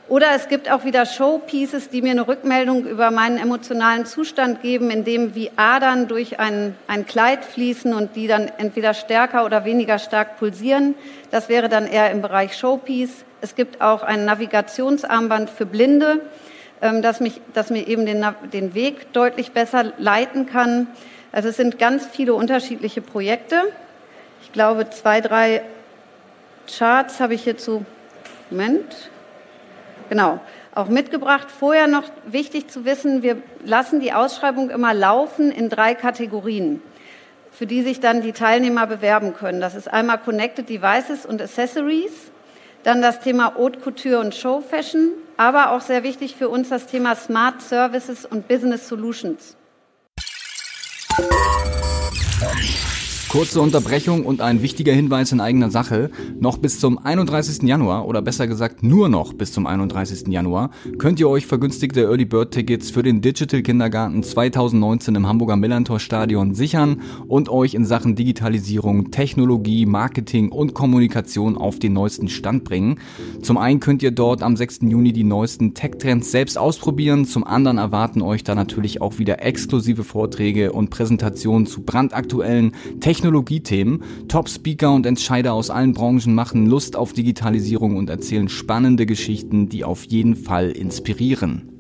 Oder 0.08 0.28
es 0.36 0.46
gibt 0.46 0.70
auch 0.70 0.84
wieder 0.84 1.04
Showpieces, 1.04 1.88
die 1.90 2.00
mir 2.00 2.12
eine 2.12 2.28
Rückmeldung 2.28 2.86
über 2.86 3.10
meinen 3.10 3.38
emotionalen 3.38 4.06
Zustand 4.06 4.62
geben, 4.62 4.90
indem 4.90 5.34
wie 5.34 5.50
Adern 5.56 6.06
durch 6.06 6.38
ein, 6.38 6.76
ein 6.86 7.06
Kleid 7.06 7.44
fließen 7.44 7.92
und 7.92 8.14
die 8.14 8.28
dann 8.28 8.48
entweder 8.58 8.94
stärker 8.94 9.44
oder 9.44 9.64
weniger 9.64 9.98
stark 9.98 10.38
pulsieren. 10.38 10.94
Das 11.32 11.48
wäre 11.48 11.68
dann 11.68 11.88
eher 11.88 12.12
im 12.12 12.22
Bereich 12.22 12.56
Showpiece. 12.56 13.25
Es 13.40 13.56
gibt 13.56 13.80
auch 13.80 14.04
ein 14.04 14.25
Navigationsarmband 14.25 15.50
für 15.50 15.66
Blinde, 15.66 16.20
ähm, 16.80 17.02
das, 17.02 17.18
mich, 17.18 17.40
das 17.52 17.70
mir 17.70 17.88
eben 17.88 18.06
den, 18.06 18.25
den 18.52 18.75
Weg 18.75 19.12
deutlich 19.12 19.50
besser 19.50 19.92
leiten 19.98 20.46
kann. 20.46 20.86
Also 21.32 21.48
es 21.48 21.56
sind 21.56 21.80
ganz 21.80 22.06
viele 22.06 22.34
unterschiedliche 22.34 23.02
Projekte. 23.02 23.60
Ich 24.42 24.52
glaube, 24.52 24.88
zwei, 24.90 25.20
drei 25.20 25.62
Charts 26.68 27.18
habe 27.18 27.34
ich 27.34 27.42
hierzu. 27.42 27.84
Moment. 28.50 29.10
Genau, 30.08 30.40
auch 30.75 30.88
mitgebracht. 30.88 31.48
Vorher 31.50 31.88
noch 31.88 32.04
wichtig 32.26 32.68
zu 32.68 32.84
wissen, 32.84 33.22
wir 33.22 33.38
lassen 33.64 34.00
die 34.00 34.12
Ausschreibung 34.12 34.70
immer 34.70 34.94
laufen 34.94 35.50
in 35.50 35.68
drei 35.68 35.94
Kategorien, 35.94 36.80
für 37.50 37.66
die 37.66 37.82
sich 37.82 38.00
dann 38.00 38.22
die 38.22 38.32
Teilnehmer 38.32 38.86
bewerben 38.86 39.34
können. 39.34 39.60
Das 39.60 39.75
ist 39.75 39.92
einmal 39.92 40.18
Connected 40.18 40.68
Devices 40.68 41.26
und 41.26 41.42
Accessories, 41.42 42.30
dann 42.84 43.02
das 43.02 43.20
Thema 43.20 43.54
Haute 43.56 43.80
Couture 43.80 44.20
und 44.20 44.34
Show 44.34 44.60
Fashion, 44.60 45.10
aber 45.36 45.72
auch 45.72 45.80
sehr 45.80 46.04
wichtig 46.04 46.36
für 46.36 46.48
uns 46.48 46.68
das 46.68 46.86
Thema 46.86 47.16
Smart 47.16 47.60
Services 47.60 48.25
und 48.25 48.46
Business 48.46 48.86
Solutions. 48.86 49.56
Kurze 53.28 53.61
Unterbrechung 53.61 54.25
und 54.25 54.40
ein 54.40 54.62
wichtiger 54.62 54.92
Hinweis 54.92 55.33
in 55.33 55.40
eigener 55.40 55.68
Sache. 55.68 56.11
Noch 56.38 56.59
bis 56.59 56.78
zum 56.78 56.97
31. 56.97 57.64
Januar 57.64 58.06
oder 58.06 58.23
besser 58.23 58.47
gesagt 58.47 58.85
nur 58.85 59.09
noch 59.09 59.33
bis 59.33 59.52
zum 59.52 59.66
31. 59.66 60.28
Januar 60.28 60.71
könnt 60.97 61.18
ihr 61.18 61.28
euch 61.28 61.45
vergünstigte 61.45 62.02
Early 62.02 62.25
Bird 62.25 62.52
Tickets 62.52 62.88
für 62.88 63.02
den 63.02 63.23
Digital 63.23 63.62
Kindergarten 63.62 64.23
2019 64.23 65.16
im 65.16 65.26
Hamburger 65.26 65.56
Millantor 65.56 65.99
Stadion 65.99 66.54
sichern 66.54 67.02
und 67.26 67.49
euch 67.49 67.75
in 67.75 67.85
Sachen 67.85 68.14
Digitalisierung, 68.14 69.11
Technologie, 69.11 69.87
Marketing 69.87 70.50
und 70.50 70.73
Kommunikation 70.73 71.59
auf 71.59 71.80
den 71.80 71.95
neuesten 71.95 72.28
Stand 72.28 72.62
bringen. 72.62 73.00
Zum 73.42 73.59
einen 73.59 73.80
könnt 73.80 74.04
ihr 74.04 74.12
dort 74.12 74.40
am 74.45 74.56
6. 74.56 74.83
Juni 74.83 75.12
die 75.12 75.25
neuesten 75.25 75.75
Tech-Trends 75.75 76.30
selbst 76.30 76.56
ausprobieren, 76.56 77.25
zum 77.25 77.42
anderen 77.42 77.78
erwarten 77.78 78.23
euch 78.23 78.45
da 78.45 78.54
natürlich 78.54 79.00
auch 79.02 79.18
wieder 79.18 79.42
exklusive 79.42 80.04
Vorträge 80.04 80.71
und 80.73 80.90
Präsentationen 80.90 81.66
zu 81.66 81.83
brandaktuellen 81.83 82.71
Technologien 83.00 83.15
Technologiethemen. 83.16 84.02
Top-Speaker 84.28 84.92
und 84.92 85.06
Entscheider 85.06 85.54
aus 85.54 85.70
allen 85.70 85.94
Branchen 85.94 86.34
machen 86.34 86.67
Lust 86.67 86.97
auf 86.97 87.14
Digitalisierung 87.14 87.97
und 87.97 88.10
erzählen 88.10 88.50
spannende 88.50 89.06
Geschichten, 89.06 89.71
die 89.71 89.84
auf 89.84 90.04
jeden 90.04 90.36
Fall 90.36 90.71
inspirieren. 90.71 91.76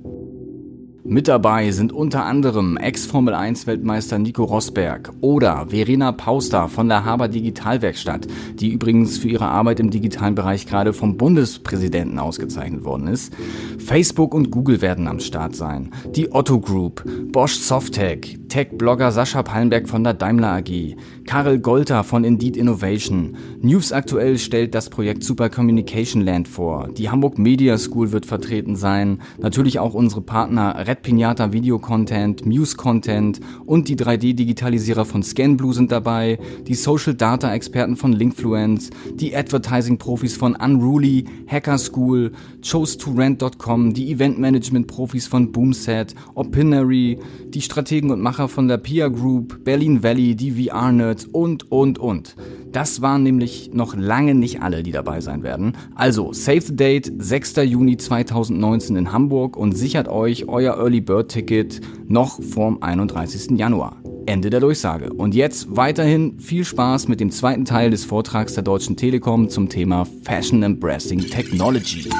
Mit 1.04 1.28
dabei 1.28 1.70
sind 1.70 1.92
unter 1.92 2.24
anderem 2.24 2.76
Ex-Formel 2.78 3.32
1 3.34 3.68
Weltmeister 3.68 4.18
Nico 4.18 4.42
Rosberg 4.42 5.12
oder 5.20 5.66
Verena 5.68 6.10
Pauster 6.10 6.68
von 6.68 6.88
der 6.88 7.04
Haber 7.04 7.28
Digitalwerkstatt, 7.28 8.26
die 8.54 8.72
übrigens 8.72 9.16
für 9.18 9.28
ihre 9.28 9.46
Arbeit 9.46 9.78
im 9.78 9.90
digitalen 9.90 10.34
Bereich 10.34 10.66
gerade 10.66 10.92
vom 10.92 11.16
Bundespräsidenten 11.16 12.18
ausgezeichnet 12.18 12.84
worden 12.84 13.06
ist. 13.06 13.32
Facebook 13.78 14.34
und 14.34 14.50
Google 14.50 14.80
werden 14.80 15.06
am 15.06 15.20
Start 15.20 15.54
sein. 15.54 15.90
Die 16.16 16.32
Otto 16.32 16.58
Group, 16.58 17.04
Bosch 17.30 17.54
Softtech, 17.54 18.38
Tech-Blogger 18.48 19.10
Sascha 19.10 19.42
Pallenberg 19.42 19.88
von 19.88 20.04
der 20.04 20.14
Daimler 20.14 20.52
AG, 20.52 20.96
Karel 21.24 21.58
Golter 21.58 22.04
von 22.04 22.22
Indeed 22.22 22.56
Innovation. 22.56 23.36
News 23.60 23.92
aktuell 23.92 24.38
stellt 24.38 24.74
das 24.74 24.88
Projekt 24.88 25.24
Super 25.24 25.50
Communication 25.50 26.22
Land 26.22 26.46
vor. 26.46 26.88
Die 26.96 27.10
Hamburg 27.10 27.38
Media 27.38 27.76
School 27.76 28.12
wird 28.12 28.24
vertreten 28.24 28.76
sein. 28.76 29.20
Natürlich 29.38 29.78
auch 29.80 29.94
unsere 29.94 30.20
Partner 30.20 30.86
Red 30.86 31.02
Pinata 31.02 31.52
Video 31.52 31.78
Content, 31.78 32.46
Muse 32.46 32.76
Content 32.76 33.40
und 33.64 33.88
die 33.88 33.96
3D-Digitalisierer 33.96 35.04
von 35.04 35.22
ScanBlue 35.22 35.74
sind 35.74 35.90
dabei, 35.90 36.38
die 36.66 36.74
Social 36.74 37.14
Data 37.14 37.52
Experten 37.52 37.96
von 37.96 38.12
Linkfluence, 38.12 38.90
die 39.14 39.36
Advertising 39.36 39.98
Profis 39.98 40.36
von 40.36 40.54
Unruly, 40.54 41.24
Hacker 41.48 41.78
School, 41.78 42.32
chose2rent.com, 42.62 43.92
die 43.92 44.12
Event 44.12 44.38
Management 44.38 44.86
Profis 44.86 45.26
von 45.26 45.50
Boomset, 45.50 46.14
Opinary, 46.34 47.18
die 47.48 47.60
Strategen 47.60 48.10
und 48.10 48.20
Macher 48.20 48.35
von 48.36 48.68
der 48.68 48.76
Pia 48.76 49.08
Group, 49.08 49.64
Berlin 49.64 50.02
Valley, 50.02 50.36
die 50.36 50.68
VR 50.68 50.92
Nerds 50.92 51.24
und 51.24 51.70
und 51.72 51.98
und. 51.98 52.36
Das 52.72 53.00
waren 53.00 53.22
nämlich 53.22 53.70
noch 53.72 53.96
lange 53.96 54.34
nicht 54.34 54.62
alle, 54.62 54.82
die 54.82 54.92
dabei 54.92 55.20
sein 55.20 55.42
werden. 55.42 55.76
Also, 55.94 56.32
save 56.32 56.60
the 56.60 56.76
date, 56.76 57.10
6. 57.16 57.56
Juni 57.64 57.96
2019 57.96 58.96
in 58.96 59.12
Hamburg 59.12 59.56
und 59.56 59.72
sichert 59.72 60.08
euch 60.08 60.48
euer 60.48 60.76
Early 60.76 61.00
Bird 61.00 61.30
Ticket 61.30 61.80
noch 62.06 62.42
vorm 62.42 62.82
31. 62.82 63.58
Januar. 63.58 63.96
Ende 64.26 64.50
der 64.50 64.60
Durchsage. 64.60 65.12
Und 65.12 65.34
jetzt 65.34 65.76
weiterhin 65.76 66.38
viel 66.38 66.64
Spaß 66.64 67.08
mit 67.08 67.20
dem 67.20 67.30
zweiten 67.30 67.64
Teil 67.64 67.90
des 67.90 68.04
Vortrags 68.04 68.54
der 68.54 68.62
Deutschen 68.62 68.96
Telekom 68.96 69.48
zum 69.48 69.68
Thema 69.68 70.06
Fashion 70.24 70.62
Embracing 70.62 71.20
Technology. 71.20 72.10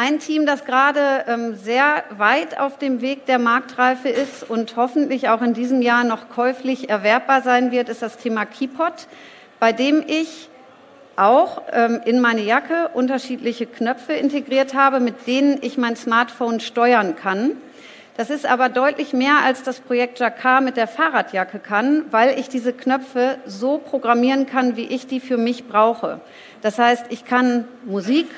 Ein 0.00 0.20
Team, 0.20 0.46
das 0.46 0.64
gerade 0.64 1.24
ähm, 1.26 1.56
sehr 1.56 2.04
weit 2.18 2.60
auf 2.60 2.78
dem 2.78 3.00
Weg 3.00 3.26
der 3.26 3.40
Marktreife 3.40 4.08
ist 4.08 4.48
und 4.48 4.76
hoffentlich 4.76 5.28
auch 5.28 5.42
in 5.42 5.54
diesem 5.54 5.82
Jahr 5.82 6.04
noch 6.04 6.28
käuflich 6.28 6.88
erwerbbar 6.88 7.42
sein 7.42 7.72
wird, 7.72 7.88
ist 7.88 8.00
das 8.00 8.16
Thema 8.16 8.46
Keypot, 8.46 9.08
bei 9.58 9.72
dem 9.72 10.04
ich 10.06 10.50
auch 11.16 11.62
ähm, 11.72 12.00
in 12.04 12.20
meine 12.20 12.42
Jacke 12.42 12.90
unterschiedliche 12.94 13.66
Knöpfe 13.66 14.12
integriert 14.12 14.72
habe, 14.72 15.00
mit 15.00 15.26
denen 15.26 15.58
ich 15.62 15.76
mein 15.78 15.96
Smartphone 15.96 16.60
steuern 16.60 17.16
kann. 17.16 17.56
Das 18.16 18.30
ist 18.30 18.46
aber 18.46 18.68
deutlich 18.68 19.12
mehr 19.12 19.38
als 19.44 19.64
das 19.64 19.80
Projekt 19.80 20.20
Jacquard 20.20 20.62
mit 20.62 20.76
der 20.76 20.86
Fahrradjacke 20.86 21.58
kann, 21.58 22.04
weil 22.12 22.38
ich 22.38 22.48
diese 22.48 22.72
Knöpfe 22.72 23.38
so 23.46 23.78
programmieren 23.78 24.46
kann, 24.46 24.76
wie 24.76 24.86
ich 24.86 25.08
die 25.08 25.18
für 25.18 25.38
mich 25.38 25.66
brauche. 25.66 26.20
Das 26.62 26.78
heißt, 26.78 27.06
ich 27.10 27.24
kann 27.24 27.64
Musik 27.84 28.28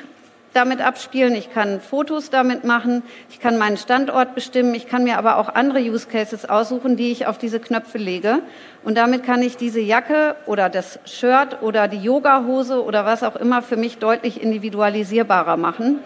damit 0.53 0.81
abspielen, 0.81 1.35
ich 1.35 1.53
kann 1.53 1.81
Fotos 1.81 2.31
damit 2.31 2.65
machen, 2.65 3.03
ich 3.31 3.41
kann 3.41 3.57
meinen 3.57 3.77
Standort 3.77 4.35
bestimmen, 4.35 4.75
ich 4.75 4.89
kann 4.89 5.05
mir 5.05 5.17
aber 5.19 5.37
auch 5.37 5.49
andere 5.49 5.81
Use 5.81 6.09
Cases 6.09 6.45
aussuchen, 6.45 6.97
die 6.97 7.13
ich 7.13 7.27
auf 7.27 7.39
diese 7.39 7.61
Knöpfe 7.61 7.99
lege. 7.99 8.41
Und 8.83 8.97
damit 8.97 9.25
kann 9.25 9.43
ich 9.43 9.57
diese 9.57 9.81
Jacke 9.81 10.35
oder 10.47 10.69
das 10.69 10.99
Shirt 11.05 11.63
oder 11.63 11.87
die 11.87 12.03
Yogahose 12.03 12.83
oder 12.83 13.05
was 13.05 13.23
auch 13.23 13.37
immer 13.37 13.63
für 13.63 13.77
mich 13.77 13.99
deutlich 13.99 14.43
individualisierbarer 14.43 15.57
machen. 15.57 15.99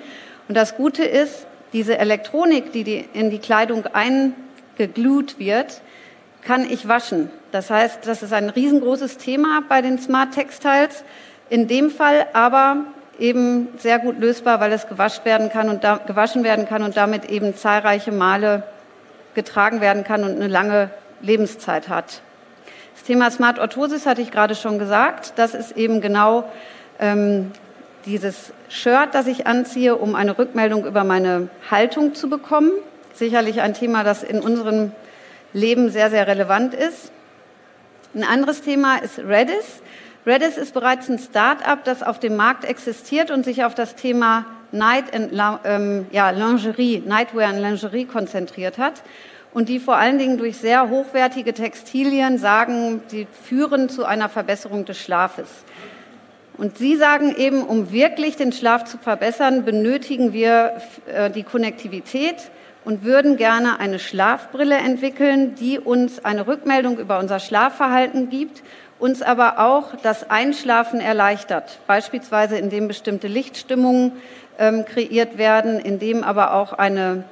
Und 0.49 0.57
das 0.57 0.77
Gute 0.77 1.05
ist, 1.05 1.47
diese 1.73 1.99
Elektronik, 1.99 2.73
die 2.73 3.05
in 3.15 3.31
die 3.31 3.39
Kleidung 3.39 3.87
eingeglut 3.87 5.39
wird, 5.39 5.81
kann 6.43 6.69
ich 6.71 6.87
waschen. 6.87 7.31
Das 7.51 7.71
heißt, 7.71 8.07
das 8.07 8.23
ist 8.23 8.33
ein 8.33 8.51
riesengroßes 8.51 9.17
Thema 9.17 9.63
bei 9.69 9.81
den 9.81 9.99
Smart 9.99 10.33
Textiles. 10.33 11.03
In 11.49 11.67
dem 11.67 11.91
Fall 11.91 12.27
aber 12.35 12.85
eben 13.19 13.69
sehr 13.79 13.99
gut 13.99 14.19
lösbar, 14.19 14.61
weil 14.61 14.73
es 14.73 14.89
gewaschen 14.89 15.25
werden 15.25 15.51
kann 15.51 15.69
und 15.69 15.85
da, 15.85 15.99
gewaschen 15.99 16.45
werden 16.45 16.67
kann 16.67 16.83
und 16.83 16.97
damit 16.97 17.27
eben 17.31 17.55
zahlreiche 17.57 18.13
Male 18.13 18.65
getragen 19.35 19.81
werden 19.81 20.05
kann 20.05 20.25
und 20.25 20.37
eine 20.37 20.49
lange 20.49 20.91
Lebenszeit 21.21 21.89
hat. 21.89 22.23
Das 22.95 23.05
Thema 23.05 23.31
Smart 23.31 23.59
Orthosis 23.59 24.07
hatte 24.07 24.23
ich 24.23 24.31
gerade 24.31 24.55
schon 24.55 24.79
gesagt. 24.79 25.35
Das 25.37 25.55
ist 25.55 25.77
eben 25.77 26.01
genau 26.01 26.45
ähm, 27.01 27.53
dieses 28.07 28.53
Shirt, 28.69 29.11
das 29.13 29.27
ich 29.27 29.47
anziehe, 29.47 29.97
um 29.97 30.15
eine 30.15 30.39
Rückmeldung 30.39 30.87
über 30.87 31.05
meine 31.05 31.49
Haltung 31.71 32.15
zu 32.15 32.29
bekommen. 32.29 32.71
Sicherlich 33.15 33.61
ein 33.61 33.75
Thema, 33.75 34.05
das 34.05 34.23
in 34.23 34.41
unserem 34.41 34.93
Leben 35.53 35.91
sehr, 35.91 36.11
sehr 36.11 36.27
relevant 36.27 36.75
ist. 36.75 37.11
Ein 38.15 38.25
anderes 38.25 38.63
Thema 38.63 38.97
ist 38.97 39.19
Redis. 39.19 39.83
Redis 40.27 40.57
ist 40.57 40.73
bereits 40.73 41.09
ein 41.11 41.19
Start-up, 41.19 41.85
das 41.85 42.03
auf 42.03 42.19
dem 42.19 42.37
Markt 42.37 42.65
existiert 42.65 43.31
und 43.31 43.45
sich 43.45 43.65
auf 43.65 43.75
das 43.75 43.95
Thema 43.95 44.47
Night 44.73 45.15
and, 45.15 45.33
ähm, 45.65 46.07
ja, 46.11 46.31
Lingerie, 46.31 47.03
Nightwear 47.05 47.53
und 47.53 47.61
Lingerie 47.61 48.07
konzentriert 48.07 48.79
hat 48.79 49.03
und 49.53 49.69
die 49.69 49.79
vor 49.79 49.97
allen 49.97 50.19
Dingen 50.19 50.39
durch 50.39 50.57
sehr 50.57 50.89
hochwertige 50.89 51.53
Textilien 51.53 52.39
sagen, 52.39 53.03
sie 53.09 53.27
führen 53.47 53.89
zu 53.89 54.05
einer 54.05 54.29
Verbesserung 54.29 54.85
des 54.85 54.99
Schlafes. 54.99 55.49
Und 56.57 56.79
Sie 56.79 56.97
sagen 56.97 57.35
eben, 57.37 57.65
um 57.65 57.91
wirklich 57.91 58.37
den 58.37 58.53
Schlaf 58.53 58.85
zu 58.85 58.97
verbessern, 58.97 59.65
benötigen 59.65 60.33
wir 60.33 60.81
äh, 61.07 61.29
die 61.29 61.43
Konnektivität 61.43 62.37
und 62.85 63.03
würden 63.03 63.37
gerne 63.37 63.81
eine 63.81 63.99
Schlafbrille 63.99 64.77
entwickeln, 64.77 65.57
die 65.57 65.81
uns 65.81 66.25
eine 66.25 66.47
Rückmeldung 66.47 66.99
über 66.99 67.19
unser 67.19 67.41
Schlafverhalten 67.41 68.31
gibt, 68.31 68.63
uns 69.05 69.21
aber 69.21 69.59
auch 69.59 69.95
das 70.03 70.31
Einschlafen 70.31 70.99
erleichtert, 70.99 71.79
beispielsweise 71.87 72.57
indem 72.57 72.89
bestimmte 72.89 73.29
Lichtstimmungen 73.29 74.13
ähm, 74.59 74.87
kreiert 74.87 75.37
werden, 75.37 75.79
indem 75.79 76.25
aber 76.25 76.55
auch 76.55 76.73
eine 76.73 77.25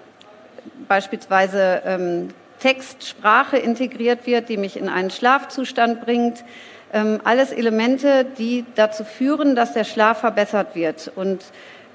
beispielsweise 0.86 1.80
ähm, 1.86 2.28
Textsprache 2.58 3.56
integriert 3.56 4.26
wird, 4.26 4.50
die 4.50 4.58
mich 4.58 4.76
in 4.76 4.90
einen 4.90 5.10
Schlafzustand 5.10 6.02
bringt. 6.04 6.44
Ähm, 6.92 7.22
alles 7.24 7.52
Elemente, 7.52 8.26
die 8.36 8.66
dazu 8.74 9.02
führen, 9.02 9.56
dass 9.56 9.72
der 9.72 9.84
Schlaf 9.84 10.20
verbessert 10.20 10.74
wird. 10.74 11.10
Und 11.14 11.42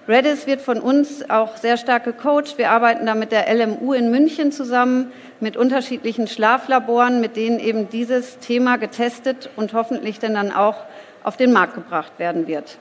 Redis 0.08 0.48
wird 0.48 0.62
von 0.62 0.80
uns 0.80 1.30
auch 1.30 1.58
sehr 1.58 1.76
stark 1.76 2.06
gecoacht. 2.06 2.58
Wir 2.58 2.72
arbeiten 2.72 3.06
da 3.06 3.14
mit 3.14 3.34
der 3.34 3.54
LMU 3.54 3.92
in 3.92 4.10
München 4.10 4.54
zusammen, 4.54 5.12
mit 5.42 5.58
unterschiedlichen 5.58 6.28
Schlaflaboren, 6.28 7.20
mit 7.20 7.36
denen 7.36 7.60
eben 7.60 7.90
dieses 7.90 8.40
Thema 8.40 8.78
getestet 8.78 9.50
und 9.58 9.74
hoffentlich 9.74 10.20
dann 10.20 10.54
auch 10.54 10.86
auf 11.24 11.36
den 11.36 11.52
Markt 11.52 11.76
gebracht 11.76 12.14
werden 12.20 12.48
wird. 12.48 12.78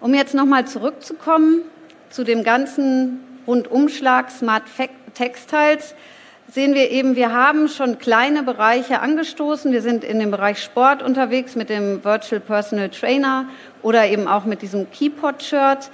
Um 0.00 0.14
jetzt 0.14 0.32
nochmal 0.32 0.64
zurückzukommen 0.64 1.62
zu 2.08 2.22
dem 2.22 2.44
ganzen 2.44 3.18
Rundumschlag 3.48 4.30
Smart 4.30 4.62
Textiles, 5.14 5.96
sehen 6.48 6.74
wir 6.74 6.92
eben, 6.92 7.16
wir 7.16 7.32
haben 7.32 7.66
schon 7.66 7.98
kleine 7.98 8.44
Bereiche 8.44 9.00
angestoßen. 9.00 9.72
Wir 9.72 9.82
sind 9.82 10.04
in 10.04 10.20
dem 10.20 10.30
Bereich 10.30 10.62
Sport 10.62 11.02
unterwegs 11.02 11.56
mit 11.56 11.68
dem 11.68 12.04
Virtual 12.04 12.40
Personal 12.40 12.90
Trainer 12.90 13.46
oder 13.82 14.06
eben 14.06 14.28
auch 14.28 14.44
mit 14.44 14.62
diesem 14.62 14.88
Keypod-Shirt. 14.88 15.90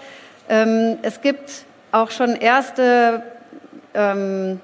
Ähm, 0.49 0.99
es 1.03 1.21
gibt 1.21 1.65
auch 1.93 2.11
schon 2.11 2.37
erste 2.37 3.23
ähm, 3.95 4.61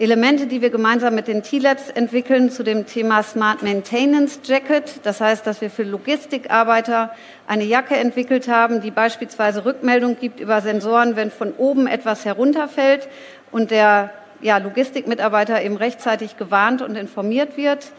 Elemente, 0.00 0.46
die 0.46 0.62
wir 0.62 0.70
gemeinsam 0.70 1.14
mit 1.14 1.26
den 1.26 1.42
T-Labs 1.42 1.90
entwickeln 1.90 2.50
zu 2.50 2.62
dem 2.62 2.86
Thema 2.86 3.22
Smart 3.22 3.62
Maintenance 3.62 4.40
Jacket. 4.44 5.00
Das 5.02 5.20
heißt, 5.20 5.46
dass 5.46 5.60
wir 5.60 5.70
für 5.70 5.82
Logistikarbeiter 5.82 7.12
eine 7.48 7.64
Jacke 7.64 7.96
entwickelt 7.96 8.48
haben, 8.48 8.80
die 8.80 8.92
beispielsweise 8.92 9.64
Rückmeldung 9.64 10.16
gibt 10.18 10.38
über 10.38 10.60
Sensoren, 10.60 11.16
wenn 11.16 11.32
von 11.32 11.52
oben 11.52 11.86
etwas 11.88 12.24
herunterfällt 12.24 13.08
und 13.50 13.72
der 13.72 14.10
ja, 14.40 14.58
Logistikmitarbeiter 14.58 15.62
eben 15.62 15.76
rechtzeitig 15.76 16.36
gewarnt 16.36 16.80
und 16.80 16.96
informiert 16.96 17.56
wird. 17.56 17.90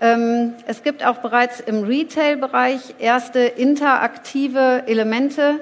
Ähm, 0.00 0.54
es 0.66 0.82
gibt 0.82 1.04
auch 1.04 1.18
bereits 1.18 1.60
im 1.60 1.82
Retail-Bereich 1.82 2.96
erste 2.98 3.40
interaktive 3.40 4.84
Elemente, 4.86 5.60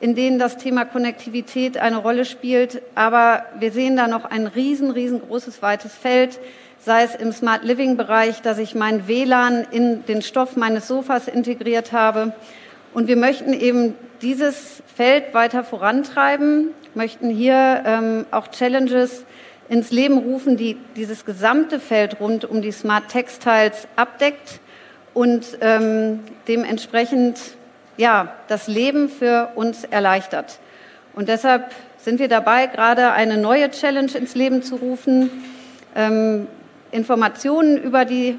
in 0.00 0.14
denen 0.14 0.38
das 0.38 0.56
Thema 0.56 0.84
Konnektivität 0.84 1.78
eine 1.78 1.96
Rolle 1.96 2.24
spielt. 2.24 2.82
Aber 2.94 3.44
wir 3.58 3.72
sehen 3.72 3.96
da 3.96 4.08
noch 4.08 4.24
ein 4.24 4.46
riesen, 4.46 4.90
riesengroßes, 4.90 5.62
weites 5.62 5.94
Feld, 5.94 6.38
sei 6.78 7.02
es 7.02 7.14
im 7.14 7.32
Smart 7.32 7.64
Living 7.64 7.96
Bereich, 7.96 8.40
dass 8.42 8.58
ich 8.58 8.74
mein 8.74 9.08
WLAN 9.08 9.66
in 9.70 10.04
den 10.06 10.22
Stoff 10.22 10.56
meines 10.56 10.88
Sofas 10.88 11.28
integriert 11.28 11.92
habe. 11.92 12.32
Und 12.94 13.08
wir 13.08 13.16
möchten 13.16 13.52
eben 13.52 13.94
dieses 14.22 14.82
Feld 14.94 15.34
weiter 15.34 15.64
vorantreiben, 15.64 16.70
möchten 16.94 17.30
hier 17.30 17.82
ähm, 17.84 18.26
auch 18.30 18.48
Challenges 18.48 19.24
ins 19.68 19.90
Leben 19.90 20.18
rufen, 20.18 20.56
die 20.56 20.76
dieses 20.96 21.24
gesamte 21.24 21.78
Feld 21.78 22.20
rund 22.20 22.44
um 22.44 22.62
die 22.62 22.72
Smart 22.72 23.08
Textiles 23.08 23.86
abdeckt 23.96 24.60
und 25.14 25.58
ähm, 25.60 26.20
dementsprechend 26.46 27.38
ja, 27.98 28.32
das 28.46 28.68
Leben 28.68 29.10
für 29.10 29.50
uns 29.54 29.84
erleichtert. 29.84 30.58
Und 31.14 31.28
deshalb 31.28 31.72
sind 31.98 32.20
wir 32.20 32.28
dabei, 32.28 32.66
gerade 32.66 33.12
eine 33.12 33.36
neue 33.36 33.70
Challenge 33.70 34.12
ins 34.12 34.34
Leben 34.34 34.62
zu 34.62 34.76
rufen. 34.76 35.30
Ähm, 35.94 36.46
Informationen 36.92 37.76
über 37.76 38.06
die 38.06 38.38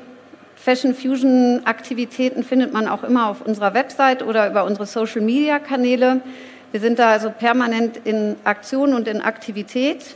Fashion 0.55 0.95
Fusion 0.95 1.61
Aktivitäten 1.65 2.43
findet 2.43 2.73
man 2.73 2.87
auch 2.87 3.03
immer 3.03 3.29
auf 3.29 3.41
unserer 3.41 3.73
Website 3.73 4.23
oder 4.23 4.49
über 4.49 4.63
unsere 4.63 4.87
Social 4.87 5.21
Media 5.21 5.59
Kanäle. 5.59 6.21
Wir 6.71 6.79
sind 6.79 6.99
da 6.99 7.11
also 7.11 7.29
permanent 7.29 7.97
in 8.05 8.37
Aktion 8.45 8.93
und 8.93 9.07
in 9.07 9.21
Aktivität 9.21 10.15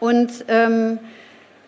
und 0.00 0.44
ähm, 0.48 0.98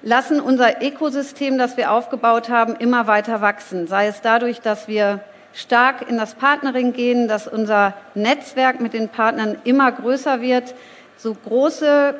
lassen 0.02 0.40
unser 0.40 0.82
Ökosystem, 0.82 1.58
das 1.58 1.76
wir 1.76 1.90
aufgebaut 1.92 2.48
haben, 2.48 2.76
immer 2.76 3.06
weiter 3.06 3.40
wachsen. 3.40 3.86
Sei 3.86 4.06
es 4.06 4.20
dadurch, 4.20 4.60
dass 4.60 4.88
wir 4.88 5.20
stark 5.52 6.08
in 6.08 6.16
das 6.16 6.34
Partnering 6.34 6.92
gehen, 6.92 7.28
dass 7.28 7.46
unser 7.46 7.94
Netzwerk 8.14 8.80
mit 8.80 8.92
den 8.92 9.08
Partnern 9.08 9.58
immer 9.64 9.90
größer 9.90 10.40
wird, 10.40 10.74
so 11.16 11.34
große 11.34 12.14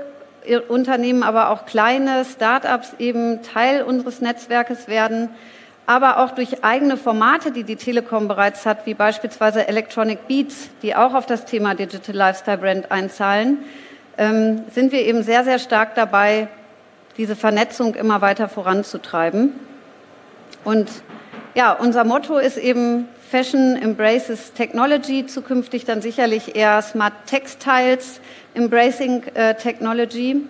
Unternehmen, 0.69 1.23
aber 1.23 1.51
auch 1.51 1.67
kleine 1.67 2.25
Start-ups 2.25 2.95
eben 2.99 3.43
Teil 3.43 3.83
unseres 3.83 4.21
Netzwerkes 4.21 4.89
werden, 4.89 5.29
aber 5.87 6.19
auch 6.19 6.31
durch 6.31 6.65
eigene 6.65 6.97
Formate, 6.97 7.53
die 7.53 7.65
die 7.65 7.77
Telekom 7.77 8.29
bereits 8.29 8.65
hat, 8.65 8.87
wie 8.87 8.95
beispielsweise 8.95 9.67
Electronic 9.67 10.29
Beats, 10.29 10.71
die 10.83 10.95
auch 10.95 11.15
auf 11.15 11.27
das 11.27 11.45
Thema 11.45 11.75
Digital 11.75 12.15
Lifestyle 12.15 12.59
Brand 12.59 12.91
einzahlen, 12.91 13.59
ähm, 14.17 14.63
sind 14.73 14.93
wir 14.93 15.01
eben 15.01 15.23
sehr, 15.23 15.45
sehr 15.45 15.59
stark 15.59 15.95
dabei, 15.95 16.49
diese 17.17 17.37
Vernetzung 17.37 17.95
immer 17.95 18.21
weiter 18.21 18.49
voranzutreiben. 18.49 19.53
Und 20.65 20.91
ja, 21.55 21.73
unser 21.73 22.05
Motto 22.05 22.39
ist 22.39 22.57
eben 22.57 23.09
Fashion 23.31 23.77
embraces 23.77 24.55
Technology, 24.55 25.25
zukünftig 25.25 25.85
dann 25.85 26.03
sicherlich 26.03 26.57
eher 26.57 26.83
Smart 26.83 27.13
Textiles 27.27 28.21
embracing 28.55 29.23
äh, 29.35 29.55
Technology. 29.55 30.49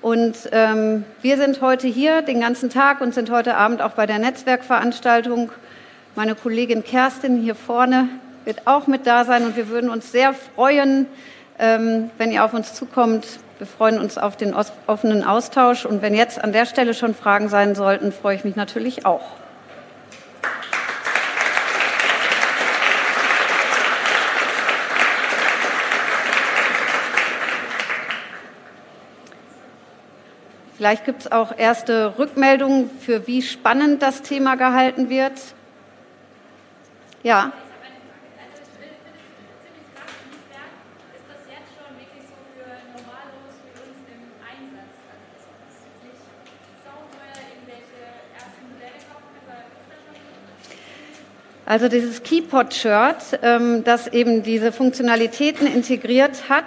Und 0.00 0.34
ähm, 0.52 1.04
wir 1.20 1.36
sind 1.36 1.60
heute 1.60 1.86
hier 1.86 2.22
den 2.22 2.40
ganzen 2.40 2.70
Tag 2.70 3.02
und 3.02 3.12
sind 3.12 3.30
heute 3.30 3.58
Abend 3.58 3.82
auch 3.82 3.90
bei 3.90 4.06
der 4.06 4.18
Netzwerkveranstaltung. 4.18 5.52
Meine 6.14 6.34
Kollegin 6.34 6.82
Kerstin 6.82 7.42
hier 7.42 7.54
vorne 7.54 8.08
wird 8.46 8.66
auch 8.66 8.86
mit 8.86 9.06
da 9.06 9.26
sein 9.26 9.44
und 9.44 9.54
wir 9.54 9.68
würden 9.68 9.90
uns 9.90 10.10
sehr 10.10 10.32
freuen, 10.32 11.04
ähm, 11.58 12.08
wenn 12.16 12.32
ihr 12.32 12.42
auf 12.42 12.54
uns 12.54 12.72
zukommt. 12.72 13.26
Wir 13.58 13.66
freuen 13.66 13.98
uns 13.98 14.16
auf 14.16 14.38
den 14.38 14.54
offenen 14.86 15.24
Austausch 15.24 15.84
und 15.84 16.00
wenn 16.00 16.14
jetzt 16.14 16.42
an 16.42 16.52
der 16.54 16.64
Stelle 16.64 16.94
schon 16.94 17.14
Fragen 17.14 17.50
sein 17.50 17.74
sollten, 17.74 18.12
freue 18.12 18.34
ich 18.34 18.44
mich 18.44 18.56
natürlich 18.56 19.04
auch. 19.04 19.43
Vielleicht 30.84 31.06
gibt 31.06 31.22
es 31.22 31.32
auch 31.32 31.56
erste 31.56 32.18
Rückmeldungen, 32.18 32.90
für 33.00 33.26
wie 33.26 33.40
spannend 33.40 34.02
das 34.02 34.20
Thema 34.20 34.56
gehalten 34.56 35.08
wird. 35.08 35.32
Ja. 37.22 37.52
Also 51.64 51.88
dieses 51.88 52.22
Keypod-Shirt, 52.22 53.40
ähm, 53.40 53.84
das 53.84 54.08
eben 54.08 54.42
diese 54.42 54.70
Funktionalitäten 54.70 55.66
integriert 55.66 56.50
hat 56.50 56.66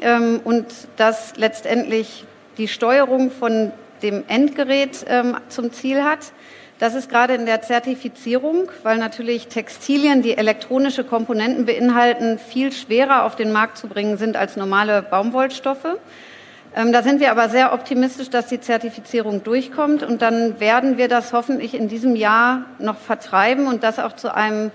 ähm, 0.00 0.42
und 0.44 0.66
das 0.96 1.32
letztendlich 1.34 2.24
die 2.58 2.68
Steuerung 2.68 3.30
von 3.30 3.72
dem 4.02 4.24
Endgerät 4.28 5.04
ähm, 5.08 5.36
zum 5.48 5.72
Ziel 5.72 6.04
hat. 6.04 6.32
Das 6.78 6.94
ist 6.94 7.08
gerade 7.08 7.34
in 7.34 7.46
der 7.46 7.62
Zertifizierung, 7.62 8.70
weil 8.84 8.98
natürlich 8.98 9.48
Textilien, 9.48 10.22
die 10.22 10.36
elektronische 10.36 11.02
Komponenten 11.02 11.66
beinhalten, 11.66 12.38
viel 12.38 12.70
schwerer 12.72 13.24
auf 13.24 13.34
den 13.34 13.50
Markt 13.50 13.78
zu 13.78 13.88
bringen 13.88 14.16
sind 14.16 14.36
als 14.36 14.56
normale 14.56 15.02
Baumwollstoffe. 15.02 15.98
Ähm, 16.76 16.92
da 16.92 17.02
sind 17.02 17.20
wir 17.20 17.30
aber 17.32 17.48
sehr 17.48 17.72
optimistisch, 17.72 18.30
dass 18.30 18.46
die 18.46 18.60
Zertifizierung 18.60 19.42
durchkommt 19.42 20.02
und 20.02 20.22
dann 20.22 20.60
werden 20.60 20.98
wir 20.98 21.08
das 21.08 21.32
hoffentlich 21.32 21.74
in 21.74 21.88
diesem 21.88 22.14
Jahr 22.14 22.66
noch 22.78 22.98
vertreiben 22.98 23.66
und 23.66 23.82
das 23.82 23.98
auch 23.98 24.14
zu 24.14 24.32
einem 24.34 24.70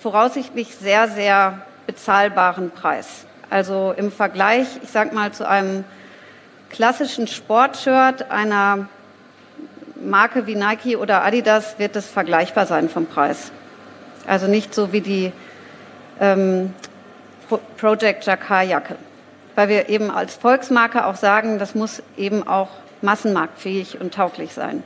voraussichtlich 0.00 0.76
sehr, 0.76 1.08
sehr 1.08 1.62
bezahlbaren 1.86 2.70
Preis. 2.70 3.26
Also 3.48 3.92
im 3.96 4.12
Vergleich, 4.12 4.68
ich 4.82 4.90
sage 4.90 5.14
mal, 5.14 5.32
zu 5.32 5.48
einem 5.48 5.84
klassischen 6.70 7.26
Sportshirt 7.26 8.30
einer 8.30 8.88
Marke 10.02 10.46
wie 10.46 10.54
Nike 10.54 10.96
oder 10.96 11.24
Adidas 11.24 11.78
wird 11.78 11.96
es 11.96 12.06
vergleichbar 12.06 12.66
sein 12.66 12.88
vom 12.88 13.06
Preis. 13.06 13.52
Also 14.26 14.46
nicht 14.46 14.74
so 14.74 14.92
wie 14.92 15.02
die 15.02 15.32
ähm, 16.20 16.72
Project 17.76 18.24
Jacquard 18.24 18.68
Jacke. 18.68 18.96
Weil 19.56 19.68
wir 19.68 19.88
eben 19.88 20.10
als 20.10 20.36
Volksmarke 20.36 21.04
auch 21.04 21.16
sagen, 21.16 21.58
das 21.58 21.74
muss 21.74 22.02
eben 22.16 22.46
auch 22.46 22.68
massenmarktfähig 23.02 24.00
und 24.00 24.14
tauglich 24.14 24.54
sein. 24.54 24.82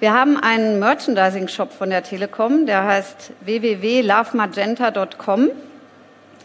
Wir 0.00 0.12
haben 0.12 0.36
einen 0.36 0.80
Merchandising-Shop 0.80 1.72
von 1.72 1.88
der 1.88 2.02
Telekom, 2.02 2.66
der 2.66 2.84
heißt 2.84 3.30
www.lovemagenta.com. 3.40 5.50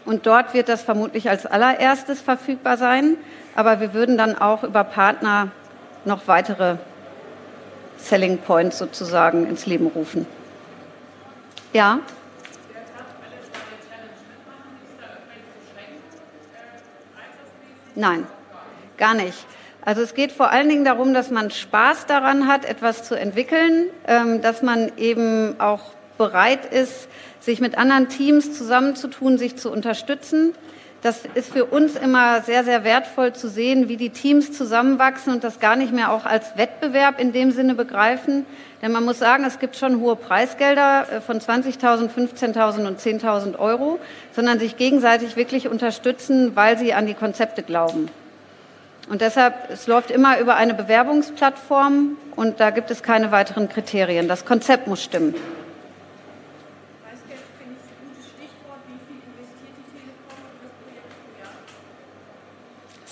Und 0.06 0.26
dort 0.26 0.54
wird 0.54 0.68
das 0.68 0.82
vermutlich 0.82 1.28
als 1.28 1.46
allererstes 1.46 2.20
verfügbar 2.20 2.76
sein. 2.76 3.16
Aber 3.60 3.78
wir 3.78 3.92
würden 3.92 4.16
dann 4.16 4.38
auch 4.38 4.64
über 4.64 4.84
Partner 4.84 5.48
noch 6.06 6.26
weitere 6.26 6.76
Selling 7.98 8.38
Points 8.38 8.78
sozusagen 8.78 9.46
ins 9.46 9.66
Leben 9.66 9.88
rufen. 9.88 10.24
Ja? 11.74 11.98
Nein, 17.94 18.26
gar 18.96 19.12
nicht. 19.12 19.44
Also 19.82 20.00
es 20.00 20.14
geht 20.14 20.32
vor 20.32 20.50
allen 20.50 20.70
Dingen 20.70 20.86
darum, 20.86 21.12
dass 21.12 21.30
man 21.30 21.50
Spaß 21.50 22.06
daran 22.06 22.48
hat, 22.48 22.64
etwas 22.64 23.04
zu 23.04 23.14
entwickeln, 23.14 23.90
ähm, 24.06 24.40
dass 24.40 24.62
man 24.62 24.90
eben 24.96 25.60
auch 25.60 25.82
bereit 26.16 26.64
ist, 26.64 27.08
sich 27.40 27.60
mit 27.60 27.76
anderen 27.76 28.08
Teams 28.08 28.56
zusammenzutun, 28.56 29.36
sich 29.36 29.56
zu 29.56 29.70
unterstützen. 29.70 30.54
Das 31.02 31.22
ist 31.32 31.50
für 31.50 31.64
uns 31.64 31.96
immer 31.96 32.42
sehr, 32.42 32.62
sehr 32.62 32.84
wertvoll 32.84 33.32
zu 33.32 33.48
sehen, 33.48 33.88
wie 33.88 33.96
die 33.96 34.10
Teams 34.10 34.52
zusammenwachsen 34.52 35.32
und 35.32 35.44
das 35.44 35.58
gar 35.58 35.74
nicht 35.74 35.94
mehr 35.94 36.12
auch 36.12 36.26
als 36.26 36.58
Wettbewerb 36.58 37.18
in 37.18 37.32
dem 37.32 37.52
Sinne 37.52 37.74
begreifen. 37.74 38.44
Denn 38.82 38.92
man 38.92 39.06
muss 39.06 39.18
sagen, 39.18 39.44
es 39.44 39.58
gibt 39.58 39.76
schon 39.76 40.00
hohe 40.00 40.14
Preisgelder 40.16 41.06
äh, 41.10 41.20
von 41.22 41.38
20.000, 41.40 42.10
15.000 42.10 42.86
und 42.86 43.00
10.000 43.00 43.58
Euro, 43.58 43.98
sondern 44.36 44.58
sich 44.58 44.76
gegenseitig 44.76 45.36
wirklich 45.36 45.68
unterstützen, 45.68 46.54
weil 46.54 46.78
sie 46.78 46.92
an 46.92 47.06
die 47.06 47.14
Konzepte 47.14 47.62
glauben. 47.62 48.10
Und 49.08 49.22
deshalb, 49.22 49.54
es 49.70 49.86
läuft 49.86 50.10
immer 50.10 50.38
über 50.38 50.56
eine 50.56 50.74
Bewerbungsplattform 50.74 52.18
und 52.36 52.60
da 52.60 52.70
gibt 52.70 52.90
es 52.90 53.02
keine 53.02 53.32
weiteren 53.32 53.70
Kriterien. 53.70 54.28
Das 54.28 54.44
Konzept 54.44 54.86
muss 54.86 55.02
stimmen. 55.02 55.34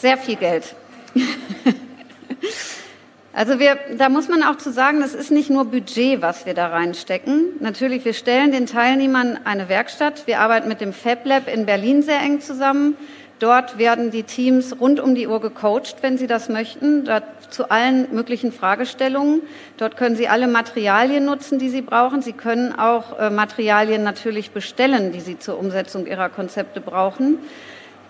Sehr 0.00 0.16
viel 0.16 0.37
Geld. 0.37 0.76
Also 3.32 3.61
wir, 3.61 3.78
da 3.96 4.08
muss 4.08 4.28
man 4.28 4.42
auch 4.42 4.56
zu 4.56 4.72
sagen, 4.72 5.00
das 5.00 5.14
ist 5.14 5.30
nicht 5.30 5.48
nur 5.48 5.64
Budget, 5.66 6.22
was 6.22 6.44
wir 6.44 6.54
da 6.54 6.68
reinstecken. 6.68 7.50
Natürlich, 7.61 8.04
wir 8.04 8.12
stellen 8.12 8.50
den 8.50 8.66
Teilnehmern 8.66 9.38
eine 9.44 9.68
Werkstatt. 9.68 10.26
Wir 10.26 10.40
arbeiten 10.40 10.68
mit 10.68 10.80
dem 10.80 10.92
Fab 10.92 11.24
Lab 11.24 11.46
in 11.46 11.64
Berlin 11.64 12.02
sehr 12.02 12.20
eng 12.20 12.40
zusammen. 12.40 12.96
Dort 13.38 13.78
werden 13.78 14.11
die 14.11 14.24
Teams 14.24 14.80
rund 14.80 14.98
um 14.98 15.14
die 15.14 15.28
Uhr 15.28 15.40
gecoacht, 15.40 15.96
wenn 16.00 16.18
sie 16.18 16.26
das 16.26 16.48
möchten, 16.48 17.08
zu 17.50 17.70
allen 17.70 18.12
möglichen 18.12 18.50
Fragestellungen. 18.50 19.42
Dort 19.76 19.96
können 19.96 20.16
sie 20.16 20.28
alle 20.28 20.48
Materialien 20.48 21.24
nutzen, 21.24 21.58
die 21.58 21.70
sie 21.70 21.82
brauchen. 21.82 22.22
Sie 22.22 22.32
können 22.32 22.76
auch 22.76 23.18
äh, 23.18 23.30
Materialien 23.30 24.02
natürlich 24.02 24.50
bestellen, 24.50 25.12
die 25.12 25.20
sie 25.20 25.38
zur 25.38 25.58
Umsetzung 25.58 26.06
ihrer 26.06 26.28
Konzepte 26.28 26.80
brauchen. 26.80 27.38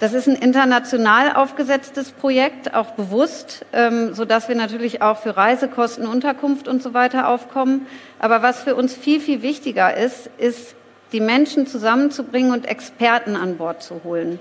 Das 0.00 0.12
ist 0.12 0.28
ein 0.28 0.37
international 0.37 1.32
aufgesetztes 1.32 2.12
Projekt, 2.12 2.72
auch 2.72 2.92
bewusst, 2.92 3.66
ähm, 3.72 4.14
so 4.14 4.24
dass 4.24 4.48
wir 4.48 4.54
natürlich 4.54 5.02
auch 5.02 5.18
für 5.18 5.37
Reisekosten, 5.37 6.06
Unterkunft 6.06 6.68
und 6.68 6.82
so 6.82 6.94
weiter 6.94 7.28
aufkommen. 7.28 7.87
Aber 8.20 8.40
was 8.42 8.62
für 8.62 8.76
uns 8.76 8.94
viel, 8.94 9.20
viel 9.20 9.42
wichtiger 9.42 9.96
ist, 9.96 10.30
ist, 10.38 10.76
die 11.12 11.20
Menschen 11.20 11.66
zusammenzubringen 11.66 12.52
und 12.52 12.66
Experten 12.66 13.34
an 13.34 13.56
Bord 13.56 13.82
zu 13.82 14.02
holen 14.04 14.38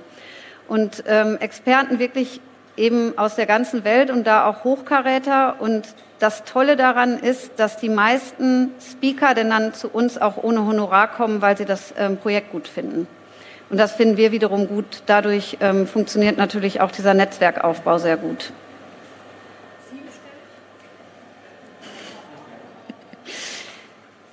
und 0.67 1.03
ähm, 1.07 1.37
Experten 1.39 1.97
wirklich 1.97 2.41
eben 2.75 3.17
aus 3.17 3.35
der 3.35 3.45
ganzen 3.47 3.83
Welt 3.83 4.11
und 4.11 4.27
da 4.27 4.45
auch 4.45 4.63
Hochkaräter. 4.63 5.55
Und 5.59 5.87
das 6.19 6.43
Tolle 6.43 6.75
daran 6.75 7.17
ist, 7.17 7.53
dass 7.57 7.77
die 7.77 7.89
meisten 7.89 8.73
Speaker 8.79 9.33
denn 9.33 9.49
dann 9.49 9.73
zu 9.73 9.89
uns 9.89 10.19
auch 10.19 10.43
ohne 10.43 10.65
Honorar 10.65 11.07
kommen, 11.07 11.41
weil 11.41 11.57
sie 11.57 11.65
das 11.65 11.93
ähm, 11.97 12.17
Projekt 12.17 12.51
gut 12.51 12.67
finden. 12.67 13.07
Und 13.69 13.77
das 13.77 13.93
finden 13.93 14.17
wir 14.17 14.31
wiederum 14.31 14.67
gut. 14.67 15.03
Dadurch 15.05 15.57
ähm, 15.59 15.87
funktioniert 15.87 16.37
natürlich 16.37 16.81
auch 16.81 16.91
dieser 16.91 17.13
Netzwerkaufbau 17.13 17.97
sehr 17.97 18.17
gut. 18.17 18.51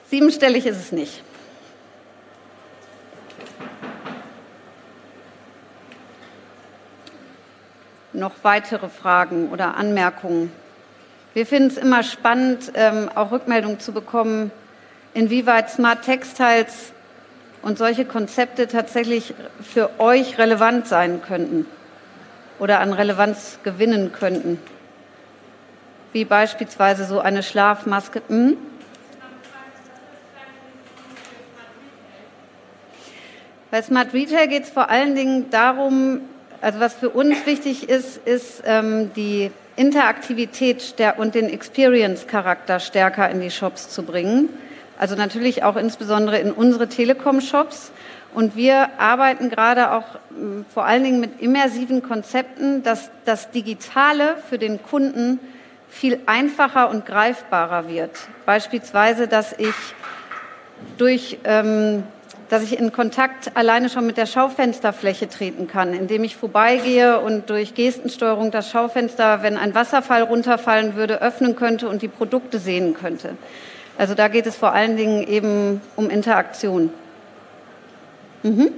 Siebenstellig 0.08 0.66
ist 0.66 0.78
es 0.78 0.92
nicht. 0.92 1.22
noch 8.14 8.32
weitere 8.42 8.88
Fragen 8.88 9.50
oder 9.50 9.76
Anmerkungen? 9.76 10.50
Wir 11.34 11.46
finden 11.46 11.68
es 11.68 11.76
immer 11.76 12.02
spannend, 12.02 12.72
ähm, 12.74 13.10
auch 13.14 13.32
Rückmeldungen 13.32 13.80
zu 13.80 13.92
bekommen, 13.92 14.50
inwieweit 15.12 15.68
Smart 15.68 16.02
Textiles 16.02 16.93
und 17.64 17.78
solche 17.78 18.04
Konzepte 18.04 18.68
tatsächlich 18.68 19.34
für 19.62 19.98
euch 19.98 20.36
relevant 20.36 20.86
sein 20.86 21.22
könnten 21.22 21.66
oder 22.58 22.80
an 22.80 22.92
Relevanz 22.92 23.58
gewinnen 23.64 24.12
könnten. 24.12 24.60
Wie 26.12 26.26
beispielsweise 26.26 27.06
so 27.06 27.20
eine 27.20 27.42
Schlafmaske. 27.42 28.20
Hm? 28.28 28.58
Bei 33.70 33.82
Smart 33.82 34.12
Retail 34.12 34.46
geht 34.46 34.64
es 34.64 34.70
vor 34.70 34.90
allen 34.90 35.14
Dingen 35.14 35.50
darum, 35.50 36.20
also 36.60 36.80
was 36.80 36.94
für 36.94 37.08
uns 37.08 37.46
wichtig 37.46 37.88
ist, 37.88 38.18
ist 38.18 38.62
ähm, 38.66 39.10
die 39.16 39.50
Interaktivität 39.74 40.94
und 41.16 41.34
den 41.34 41.48
Experience-Charakter 41.48 42.78
stärker 42.78 43.28
in 43.30 43.40
die 43.40 43.50
Shops 43.50 43.88
zu 43.88 44.02
bringen. 44.02 44.50
Also 44.98 45.14
natürlich 45.16 45.62
auch 45.62 45.76
insbesondere 45.76 46.38
in 46.38 46.52
unsere 46.52 46.88
Telekom-Shops. 46.88 47.92
Und 48.34 48.56
wir 48.56 48.98
arbeiten 48.98 49.50
gerade 49.50 49.92
auch 49.92 50.04
ähm, 50.36 50.64
vor 50.72 50.84
allen 50.84 51.04
Dingen 51.04 51.20
mit 51.20 51.40
immersiven 51.40 52.02
Konzepten, 52.02 52.82
dass 52.82 53.10
das 53.24 53.50
Digitale 53.50 54.36
für 54.48 54.58
den 54.58 54.82
Kunden 54.82 55.38
viel 55.88 56.20
einfacher 56.26 56.90
und 56.90 57.06
greifbarer 57.06 57.88
wird. 57.88 58.10
Beispielsweise, 58.46 59.28
dass 59.28 59.52
ich 59.52 59.74
durch 60.98 61.38
ähm, 61.44 62.02
dass 62.48 62.62
ich 62.62 62.78
in 62.78 62.92
Kontakt 62.92 63.56
alleine 63.56 63.88
schon 63.88 64.06
mit 64.06 64.16
der 64.16 64.26
Schaufensterfläche 64.26 65.28
treten 65.28 65.66
kann, 65.66 65.92
indem 65.92 66.24
ich 66.24 66.36
vorbeigehe 66.36 67.20
und 67.20 67.50
durch 67.50 67.74
Gestensteuerung 67.74 68.50
das 68.50 68.70
Schaufenster, 68.70 69.42
wenn 69.42 69.56
ein 69.56 69.74
Wasserfall 69.74 70.22
runterfallen 70.22 70.94
würde, 70.94 71.22
öffnen 71.22 71.56
könnte 71.56 71.88
und 71.88 72.02
die 72.02 72.08
Produkte 72.08 72.58
sehen 72.58 72.94
könnte. 72.94 73.36
Also 73.96 74.14
da 74.14 74.28
geht 74.28 74.46
es 74.46 74.56
vor 74.56 74.72
allen 74.72 74.96
Dingen 74.96 75.26
eben 75.26 75.80
um 75.96 76.10
Interaktion. 76.10 76.90
Mhm. 78.42 78.72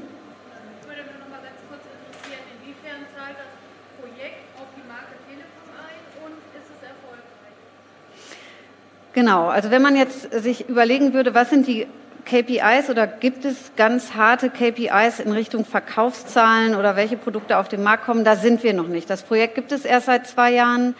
Genau, 9.17 9.47
also 9.49 9.71
wenn 9.71 9.81
man 9.81 9.97
jetzt 9.97 10.31
sich 10.43 10.69
überlegen 10.69 11.15
würde, 11.15 11.33
was 11.33 11.49
sind 11.49 11.67
die 11.67 11.87
KPIs 12.27 12.91
oder 12.91 13.07
gibt 13.07 13.47
es 13.47 13.71
ganz 13.75 14.13
harte 14.13 14.51
KPIs 14.51 15.21
in 15.21 15.33
Richtung 15.33 15.65
Verkaufszahlen 15.65 16.75
oder 16.75 16.97
welche 16.97 17.17
Produkte 17.17 17.57
auf 17.57 17.69
den 17.69 17.83
Markt 17.83 18.05
kommen? 18.05 18.25
Da 18.25 18.37
sind 18.37 18.63
wir 18.63 18.75
noch 18.75 18.89
nicht. 18.89 19.09
Das 19.09 19.23
Projekt 19.23 19.55
gibt 19.55 19.73
es 19.73 19.87
erst 19.87 20.05
seit 20.05 20.27
zwei 20.27 20.53
Jahren 20.53 20.95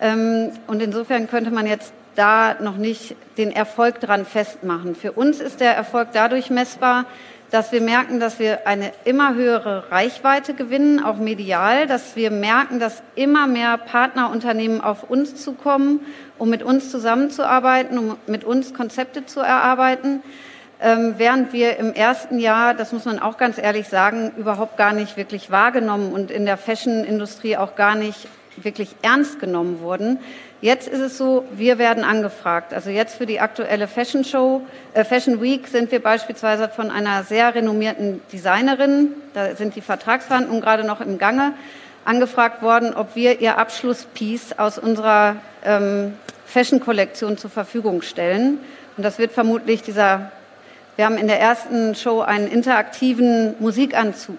ähm, 0.00 0.52
und 0.68 0.80
insofern 0.80 1.28
könnte 1.28 1.50
man 1.50 1.66
jetzt 1.66 1.92
da 2.16 2.56
noch 2.60 2.76
nicht 2.76 3.14
den 3.38 3.52
Erfolg 3.52 4.00
dran 4.00 4.24
festmachen. 4.24 4.94
Für 4.94 5.12
uns 5.12 5.40
ist 5.40 5.60
der 5.60 5.76
Erfolg 5.76 6.08
dadurch 6.12 6.50
messbar, 6.50 7.04
dass 7.50 7.70
wir 7.70 7.80
merken, 7.80 8.18
dass 8.18 8.40
wir 8.40 8.66
eine 8.66 8.92
immer 9.04 9.34
höhere 9.34 9.90
Reichweite 9.92 10.54
gewinnen, 10.54 11.02
auch 11.02 11.16
medial, 11.16 11.86
dass 11.86 12.16
wir 12.16 12.32
merken, 12.32 12.80
dass 12.80 13.02
immer 13.14 13.46
mehr 13.46 13.78
Partnerunternehmen 13.78 14.80
auf 14.80 15.08
uns 15.08 15.36
zukommen, 15.36 16.00
um 16.38 16.50
mit 16.50 16.64
uns 16.64 16.90
zusammenzuarbeiten, 16.90 17.98
um 17.98 18.16
mit 18.26 18.42
uns 18.42 18.74
Konzepte 18.74 19.26
zu 19.26 19.40
erarbeiten 19.40 20.22
ähm, 20.80 21.14
während 21.16 21.52
wir 21.52 21.78
im 21.78 21.94
ersten 21.94 22.38
Jahr, 22.38 22.74
das 22.74 22.92
muss 22.92 23.06
man 23.06 23.18
auch 23.18 23.38
ganz 23.38 23.58
ehrlich 23.58 23.88
sagen, 23.88 24.32
überhaupt 24.36 24.76
gar 24.76 24.92
nicht 24.92 25.16
wirklich 25.16 25.50
wahrgenommen 25.50 26.12
und 26.12 26.30
in 26.30 26.44
der 26.44 26.58
Fashion-Industrie 26.58 27.56
auch 27.56 27.76
gar 27.76 27.94
nicht 27.94 28.28
wirklich 28.64 28.90
ernst 29.02 29.40
genommen 29.40 29.80
wurden. 29.80 30.18
Jetzt 30.60 30.88
ist 30.88 31.00
es 31.00 31.18
so, 31.18 31.44
wir 31.52 31.78
werden 31.78 32.04
angefragt. 32.04 32.72
Also 32.72 32.90
jetzt 32.90 33.16
für 33.16 33.26
die 33.26 33.40
aktuelle 33.40 33.88
Fashion 33.88 34.24
Show, 34.24 34.62
äh 34.94 35.04
Fashion 35.04 35.40
Week 35.42 35.68
sind 35.68 35.92
wir 35.92 36.02
beispielsweise 36.02 36.68
von 36.68 36.90
einer 36.90 37.24
sehr 37.24 37.54
renommierten 37.54 38.20
Designerin, 38.32 39.12
da 39.34 39.54
sind 39.54 39.76
die 39.76 39.80
Vertragsverhandlungen 39.80 40.62
gerade 40.62 40.84
noch 40.84 41.00
im 41.00 41.18
Gange, 41.18 41.52
angefragt 42.04 42.62
worden, 42.62 42.94
ob 42.94 43.16
wir 43.16 43.40
ihr 43.40 43.58
Abschlusspiece 43.58 44.58
aus 44.58 44.78
unserer 44.78 45.36
ähm, 45.64 46.14
Fashion-Kollektion 46.46 47.36
zur 47.36 47.50
Verfügung 47.50 48.02
stellen. 48.02 48.58
Und 48.96 49.02
das 49.02 49.18
wird 49.18 49.32
vermutlich 49.32 49.82
dieser 49.82 50.30
Wir 50.96 51.04
haben 51.04 51.18
in 51.18 51.26
der 51.26 51.38
ersten 51.38 51.94
Show 51.94 52.22
einen 52.22 52.48
interaktiven 52.48 53.54
Musikanzug 53.58 54.38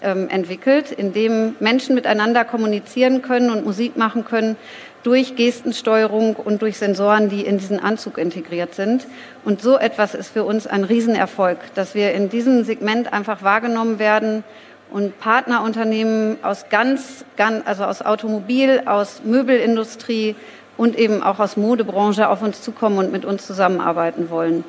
entwickelt, 0.00 0.90
in 0.90 1.12
dem 1.12 1.56
Menschen 1.60 1.94
miteinander 1.94 2.44
kommunizieren 2.44 3.20
können 3.20 3.50
und 3.50 3.66
Musik 3.66 3.96
machen 3.96 4.24
können 4.24 4.56
durch 5.02 5.36
Gestensteuerung 5.36 6.36
und 6.36 6.62
durch 6.62 6.78
Sensoren, 6.78 7.28
die 7.28 7.44
in 7.44 7.58
diesen 7.58 7.80
Anzug 7.80 8.18
integriert 8.18 8.74
sind. 8.74 9.06
Und 9.44 9.62
so 9.62 9.78
etwas 9.78 10.14
ist 10.14 10.28
für 10.28 10.44
uns 10.44 10.66
ein 10.66 10.84
Riesenerfolg, 10.84 11.58
dass 11.74 11.94
wir 11.94 12.12
in 12.12 12.28
diesem 12.28 12.64
Segment 12.64 13.12
einfach 13.12 13.42
wahrgenommen 13.42 13.98
werden 13.98 14.44
und 14.90 15.18
Partnerunternehmen 15.20 16.38
aus 16.42 16.66
ganz, 16.68 17.24
ganz 17.36 17.66
also 17.66 17.84
aus 17.84 18.02
Automobil, 18.02 18.82
aus 18.86 19.22
Möbelindustrie 19.24 20.34
und 20.76 20.98
eben 20.98 21.22
auch 21.22 21.38
aus 21.38 21.56
Modebranche 21.56 22.28
auf 22.28 22.42
uns 22.42 22.62
zukommen 22.62 22.98
und 22.98 23.12
mit 23.12 23.24
uns 23.24 23.46
zusammenarbeiten 23.46 24.30
wollen. 24.30 24.64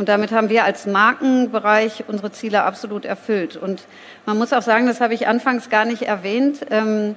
Und 0.00 0.08
damit 0.08 0.32
haben 0.32 0.48
wir 0.48 0.64
als 0.64 0.86
Markenbereich 0.86 2.04
unsere 2.08 2.32
Ziele 2.32 2.62
absolut 2.62 3.04
erfüllt. 3.04 3.58
Und 3.58 3.82
man 4.24 4.38
muss 4.38 4.54
auch 4.54 4.62
sagen, 4.62 4.86
das 4.86 5.02
habe 5.02 5.12
ich 5.12 5.28
anfangs 5.28 5.68
gar 5.68 5.84
nicht 5.84 6.00
erwähnt, 6.00 6.60
ähm, 6.70 7.16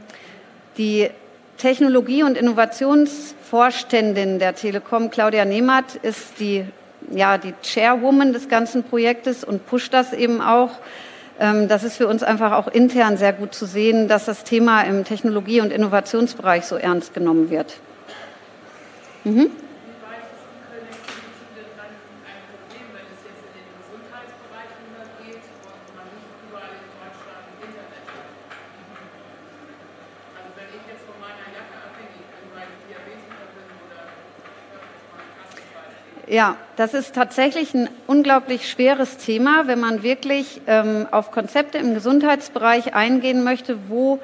die 0.78 1.10
Technologie- 1.58 2.24
und 2.24 2.38
Innovationsvorständin 2.38 4.38
der 4.38 4.56
Telekom, 4.56 5.12
Claudia 5.12 5.46
Nehmert, 5.46 5.96
ist 5.96 6.42
die, 6.42 6.66
ja, 7.10 7.38
die 7.38 7.54
Chairwoman 7.64 8.34
des 8.34 8.50
ganzen 8.50 8.84
Projektes 8.84 9.46
und 9.46 9.66
pusht 9.66 9.94
das 9.94 10.12
eben 10.12 10.42
auch. 10.42 10.72
Ähm, 11.40 11.70
das 11.70 11.86
ist 11.86 11.96
für 11.96 12.10
uns 12.10 12.22
einfach 12.22 12.52
auch 12.52 12.68
intern 12.68 13.16
sehr 13.16 13.32
gut 13.32 13.56
zu 13.56 13.66
sehen, 13.66 14.10
dass 14.10 14.26
das 14.26 14.44
Thema 14.44 14.82
im 14.82 15.06
Technologie- 15.06 15.62
und 15.62 15.72
Innovationsbereich 15.72 16.66
so 16.66 16.76
ernst 16.76 17.14
genommen 17.14 17.50
wird. 17.50 17.76
Mhm. 19.24 19.52
Ja, 36.28 36.56
das 36.78 36.94
ist 36.94 37.16
tatsächlich 37.16 37.74
ein 37.74 37.90
unglaublich 38.08 38.70
schweres 38.70 39.18
Thema, 39.18 39.68
wenn 39.68 39.82
man 39.82 40.04
wirklich 40.04 40.62
ähm, 40.68 41.06
auf 41.12 41.32
Konzepte 41.32 41.78
im 41.80 41.94
Gesundheitsbereich 41.94 42.96
eingehen 42.96 43.44
möchte, 43.44 43.90
wo 43.90 44.20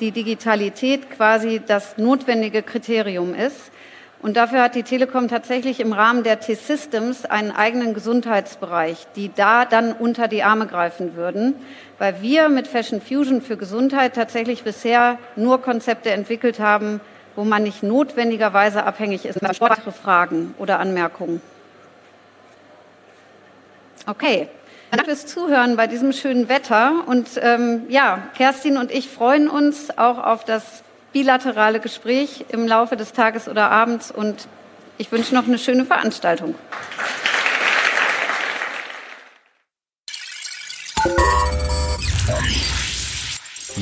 die 0.00 0.10
Digitalität 0.10 1.10
quasi 1.10 1.62
das 1.66 1.96
notwendige 1.96 2.62
Kriterium 2.62 3.34
ist. 3.34 3.72
Und 4.20 4.36
dafür 4.36 4.60
hat 4.60 4.74
die 4.74 4.82
Telekom 4.82 5.28
tatsächlich 5.28 5.80
im 5.80 5.94
Rahmen 5.94 6.24
der 6.24 6.40
T-Systems 6.40 7.24
einen 7.24 7.52
eigenen 7.52 7.94
Gesundheitsbereich, 7.94 9.06
die 9.16 9.30
da 9.34 9.64
dann 9.64 9.94
unter 9.94 10.28
die 10.28 10.42
Arme 10.42 10.66
greifen 10.66 11.16
würden, 11.16 11.54
weil 11.98 12.20
wir 12.20 12.50
mit 12.50 12.68
Fashion 12.68 13.00
Fusion 13.00 13.40
für 13.40 13.56
Gesundheit 13.56 14.14
tatsächlich 14.14 14.62
bisher 14.62 15.18
nur 15.36 15.62
Konzepte 15.62 16.10
entwickelt 16.10 16.60
haben, 16.60 17.00
wo 17.36 17.44
man 17.44 17.62
nicht 17.62 17.82
notwendigerweise 17.82 18.84
abhängig 18.84 19.24
ist. 19.24 19.40
Weitere 19.42 19.92
Fragen 19.92 20.54
oder 20.58 20.78
Anmerkungen? 20.78 21.40
Okay. 24.06 24.48
Danke 24.90 25.04
fürs 25.06 25.26
Zuhören 25.26 25.76
bei 25.76 25.86
diesem 25.86 26.12
schönen 26.12 26.48
Wetter. 26.48 27.04
Und 27.06 27.28
ähm, 27.40 27.82
ja, 27.88 28.22
Kerstin 28.36 28.76
und 28.76 28.90
ich 28.90 29.08
freuen 29.08 29.48
uns 29.48 29.96
auch 29.96 30.18
auf 30.18 30.44
das 30.44 30.82
bilaterale 31.12 31.78
Gespräch 31.78 32.46
im 32.48 32.66
Laufe 32.66 32.96
des 32.96 33.12
Tages 33.12 33.48
oder 33.48 33.70
Abends. 33.70 34.10
Und 34.10 34.48
ich 34.98 35.12
wünsche 35.12 35.34
noch 35.34 35.46
eine 35.46 35.58
schöne 35.58 35.84
Veranstaltung. 35.84 36.56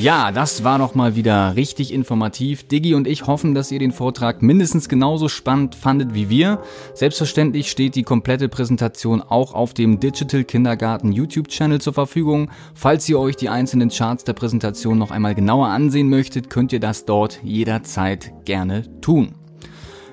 Ja, 0.00 0.30
das 0.30 0.62
war 0.62 0.78
doch 0.78 0.94
mal 0.94 1.16
wieder 1.16 1.56
richtig 1.56 1.92
informativ. 1.92 2.68
Diggi 2.68 2.94
und 2.94 3.08
ich 3.08 3.26
hoffen, 3.26 3.52
dass 3.52 3.72
ihr 3.72 3.80
den 3.80 3.90
Vortrag 3.90 4.42
mindestens 4.42 4.88
genauso 4.88 5.28
spannend 5.28 5.74
fandet 5.74 6.14
wie 6.14 6.30
wir. 6.30 6.62
Selbstverständlich 6.94 7.68
steht 7.68 7.96
die 7.96 8.04
komplette 8.04 8.48
Präsentation 8.48 9.20
auch 9.20 9.54
auf 9.54 9.74
dem 9.74 9.98
Digital 9.98 10.44
Kindergarten 10.44 11.10
YouTube-Channel 11.10 11.80
zur 11.80 11.94
Verfügung. 11.94 12.48
Falls 12.74 13.08
ihr 13.08 13.18
euch 13.18 13.34
die 13.34 13.48
einzelnen 13.48 13.88
Charts 13.88 14.22
der 14.22 14.34
Präsentation 14.34 14.98
noch 14.98 15.10
einmal 15.10 15.34
genauer 15.34 15.66
ansehen 15.66 16.08
möchtet, 16.08 16.48
könnt 16.48 16.72
ihr 16.72 16.80
das 16.80 17.04
dort 17.04 17.40
jederzeit 17.42 18.32
gerne 18.44 19.00
tun. 19.00 19.34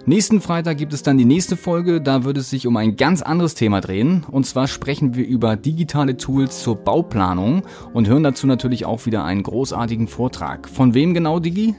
Nächsten 0.07 0.39
Freitag 0.39 0.77
gibt 0.77 0.93
es 0.93 1.01
dann 1.01 1.17
die 1.17 1.25
nächste 1.25 1.57
Folge, 1.57 1.99
da 1.99 2.23
wird 2.23 2.37
es 2.37 2.51
sich 2.51 2.67
um 2.67 2.77
ein 2.77 2.95
ganz 2.95 3.23
anderes 3.23 3.55
Thema 3.55 3.81
drehen. 3.81 4.23
Und 4.29 4.45
zwar 4.45 4.67
sprechen 4.67 5.15
wir 5.15 5.25
über 5.25 5.55
digitale 5.55 6.15
Tools 6.15 6.61
zur 6.61 6.75
Bauplanung 6.75 7.63
und 7.91 8.07
hören 8.07 8.21
dazu 8.21 8.45
natürlich 8.45 8.85
auch 8.85 9.07
wieder 9.07 9.23
einen 9.23 9.41
großartigen 9.41 10.07
Vortrag. 10.07 10.69
Von 10.69 10.93
wem 10.93 11.15
genau, 11.15 11.39
Digi? 11.39 11.73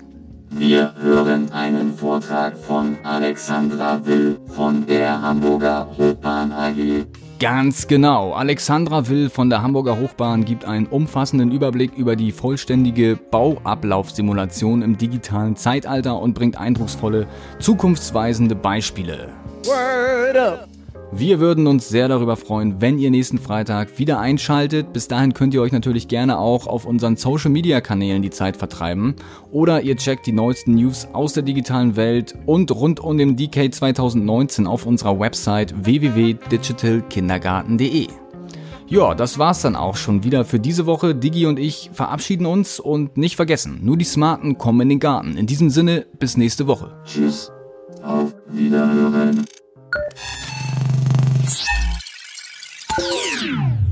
Wir 0.50 0.94
hören 1.00 1.52
einen 1.52 1.94
Vortrag 1.94 2.56
von 2.56 2.96
Alexandra 3.04 4.04
Will 4.04 4.40
von 4.48 4.84
der 4.86 5.22
Hamburger 5.22 5.86
Hochbahn 5.96 6.50
AG. 6.50 7.06
Ganz 7.38 7.87
genau. 7.87 8.33
Alexandra 8.33 9.09
Will 9.09 9.29
von 9.29 9.51
der 9.51 9.61
Hamburger 9.61 9.99
Hochbahn 9.99 10.46
gibt 10.46 10.64
einen 10.64 10.87
umfassenden 10.87 11.53
Überblick 11.53 11.92
über 11.94 12.16
die 12.16 12.33
vollständige 12.33 13.16
Bauablaufsimulation 13.31 14.81
im 14.81 14.96
digitalen 14.96 15.55
Zeitalter 15.55 16.18
und 16.18 16.33
bringt 16.33 16.57
eindrucksvolle, 16.57 17.27
zukunftsweisende 17.59 18.55
Beispiele. 18.55 19.29
Word 19.64 20.37
up! 20.37 20.75
Wir 21.12 21.38
würden 21.38 21.68
uns 21.68 21.88
sehr 21.88 22.08
darüber 22.08 22.36
freuen, 22.36 22.80
wenn 22.80 22.98
ihr 22.98 23.10
nächsten 23.10 23.38
Freitag 23.38 23.98
wieder 23.98 24.18
einschaltet. 24.18 24.92
Bis 24.92 25.08
dahin 25.08 25.32
könnt 25.34 25.54
ihr 25.54 25.62
euch 25.62 25.72
natürlich 25.72 26.08
gerne 26.08 26.38
auch 26.38 26.66
auf 26.66 26.84
unseren 26.84 27.16
Social 27.16 27.50
Media 27.50 27.80
Kanälen 27.80 28.22
die 28.22 28.30
Zeit 28.30 28.56
vertreiben. 28.56 29.14
Oder 29.52 29.82
ihr 29.82 29.96
checkt 29.96 30.26
die 30.26 30.32
neuesten 30.32 30.74
News 30.74 31.06
aus 31.12 31.32
der 31.32 31.44
digitalen 31.44 31.94
Welt 31.96 32.34
und 32.44 32.72
rund 32.72 32.98
um 33.00 33.16
den 33.16 33.36
DK 33.36 33.72
2019 33.72 34.66
auf 34.66 34.84
unserer 34.84 35.20
Website 35.20 35.72
www.digitalkindergarten.de. 35.84 38.08
Ja, 38.88 39.14
das 39.14 39.38
war's 39.38 39.62
dann 39.62 39.74
auch 39.74 39.96
schon 39.96 40.22
wieder 40.22 40.44
für 40.44 40.60
diese 40.60 40.86
Woche. 40.86 41.14
Digi 41.14 41.46
und 41.46 41.58
ich 41.58 41.90
verabschieden 41.92 42.46
uns 42.46 42.78
und 42.78 43.16
nicht 43.16 43.36
vergessen, 43.36 43.80
nur 43.82 43.96
die 43.96 44.04
Smarten 44.04 44.58
kommen 44.58 44.82
in 44.82 44.90
den 44.90 45.00
Garten. 45.00 45.36
In 45.36 45.46
diesem 45.46 45.70
Sinne, 45.70 46.06
bis 46.18 46.36
nächste 46.36 46.66
Woche. 46.66 46.92
Tschüss. 47.04 47.50
Auf 48.02 48.34
Wiederhören. 48.48 49.46
Yeah. 52.98 53.86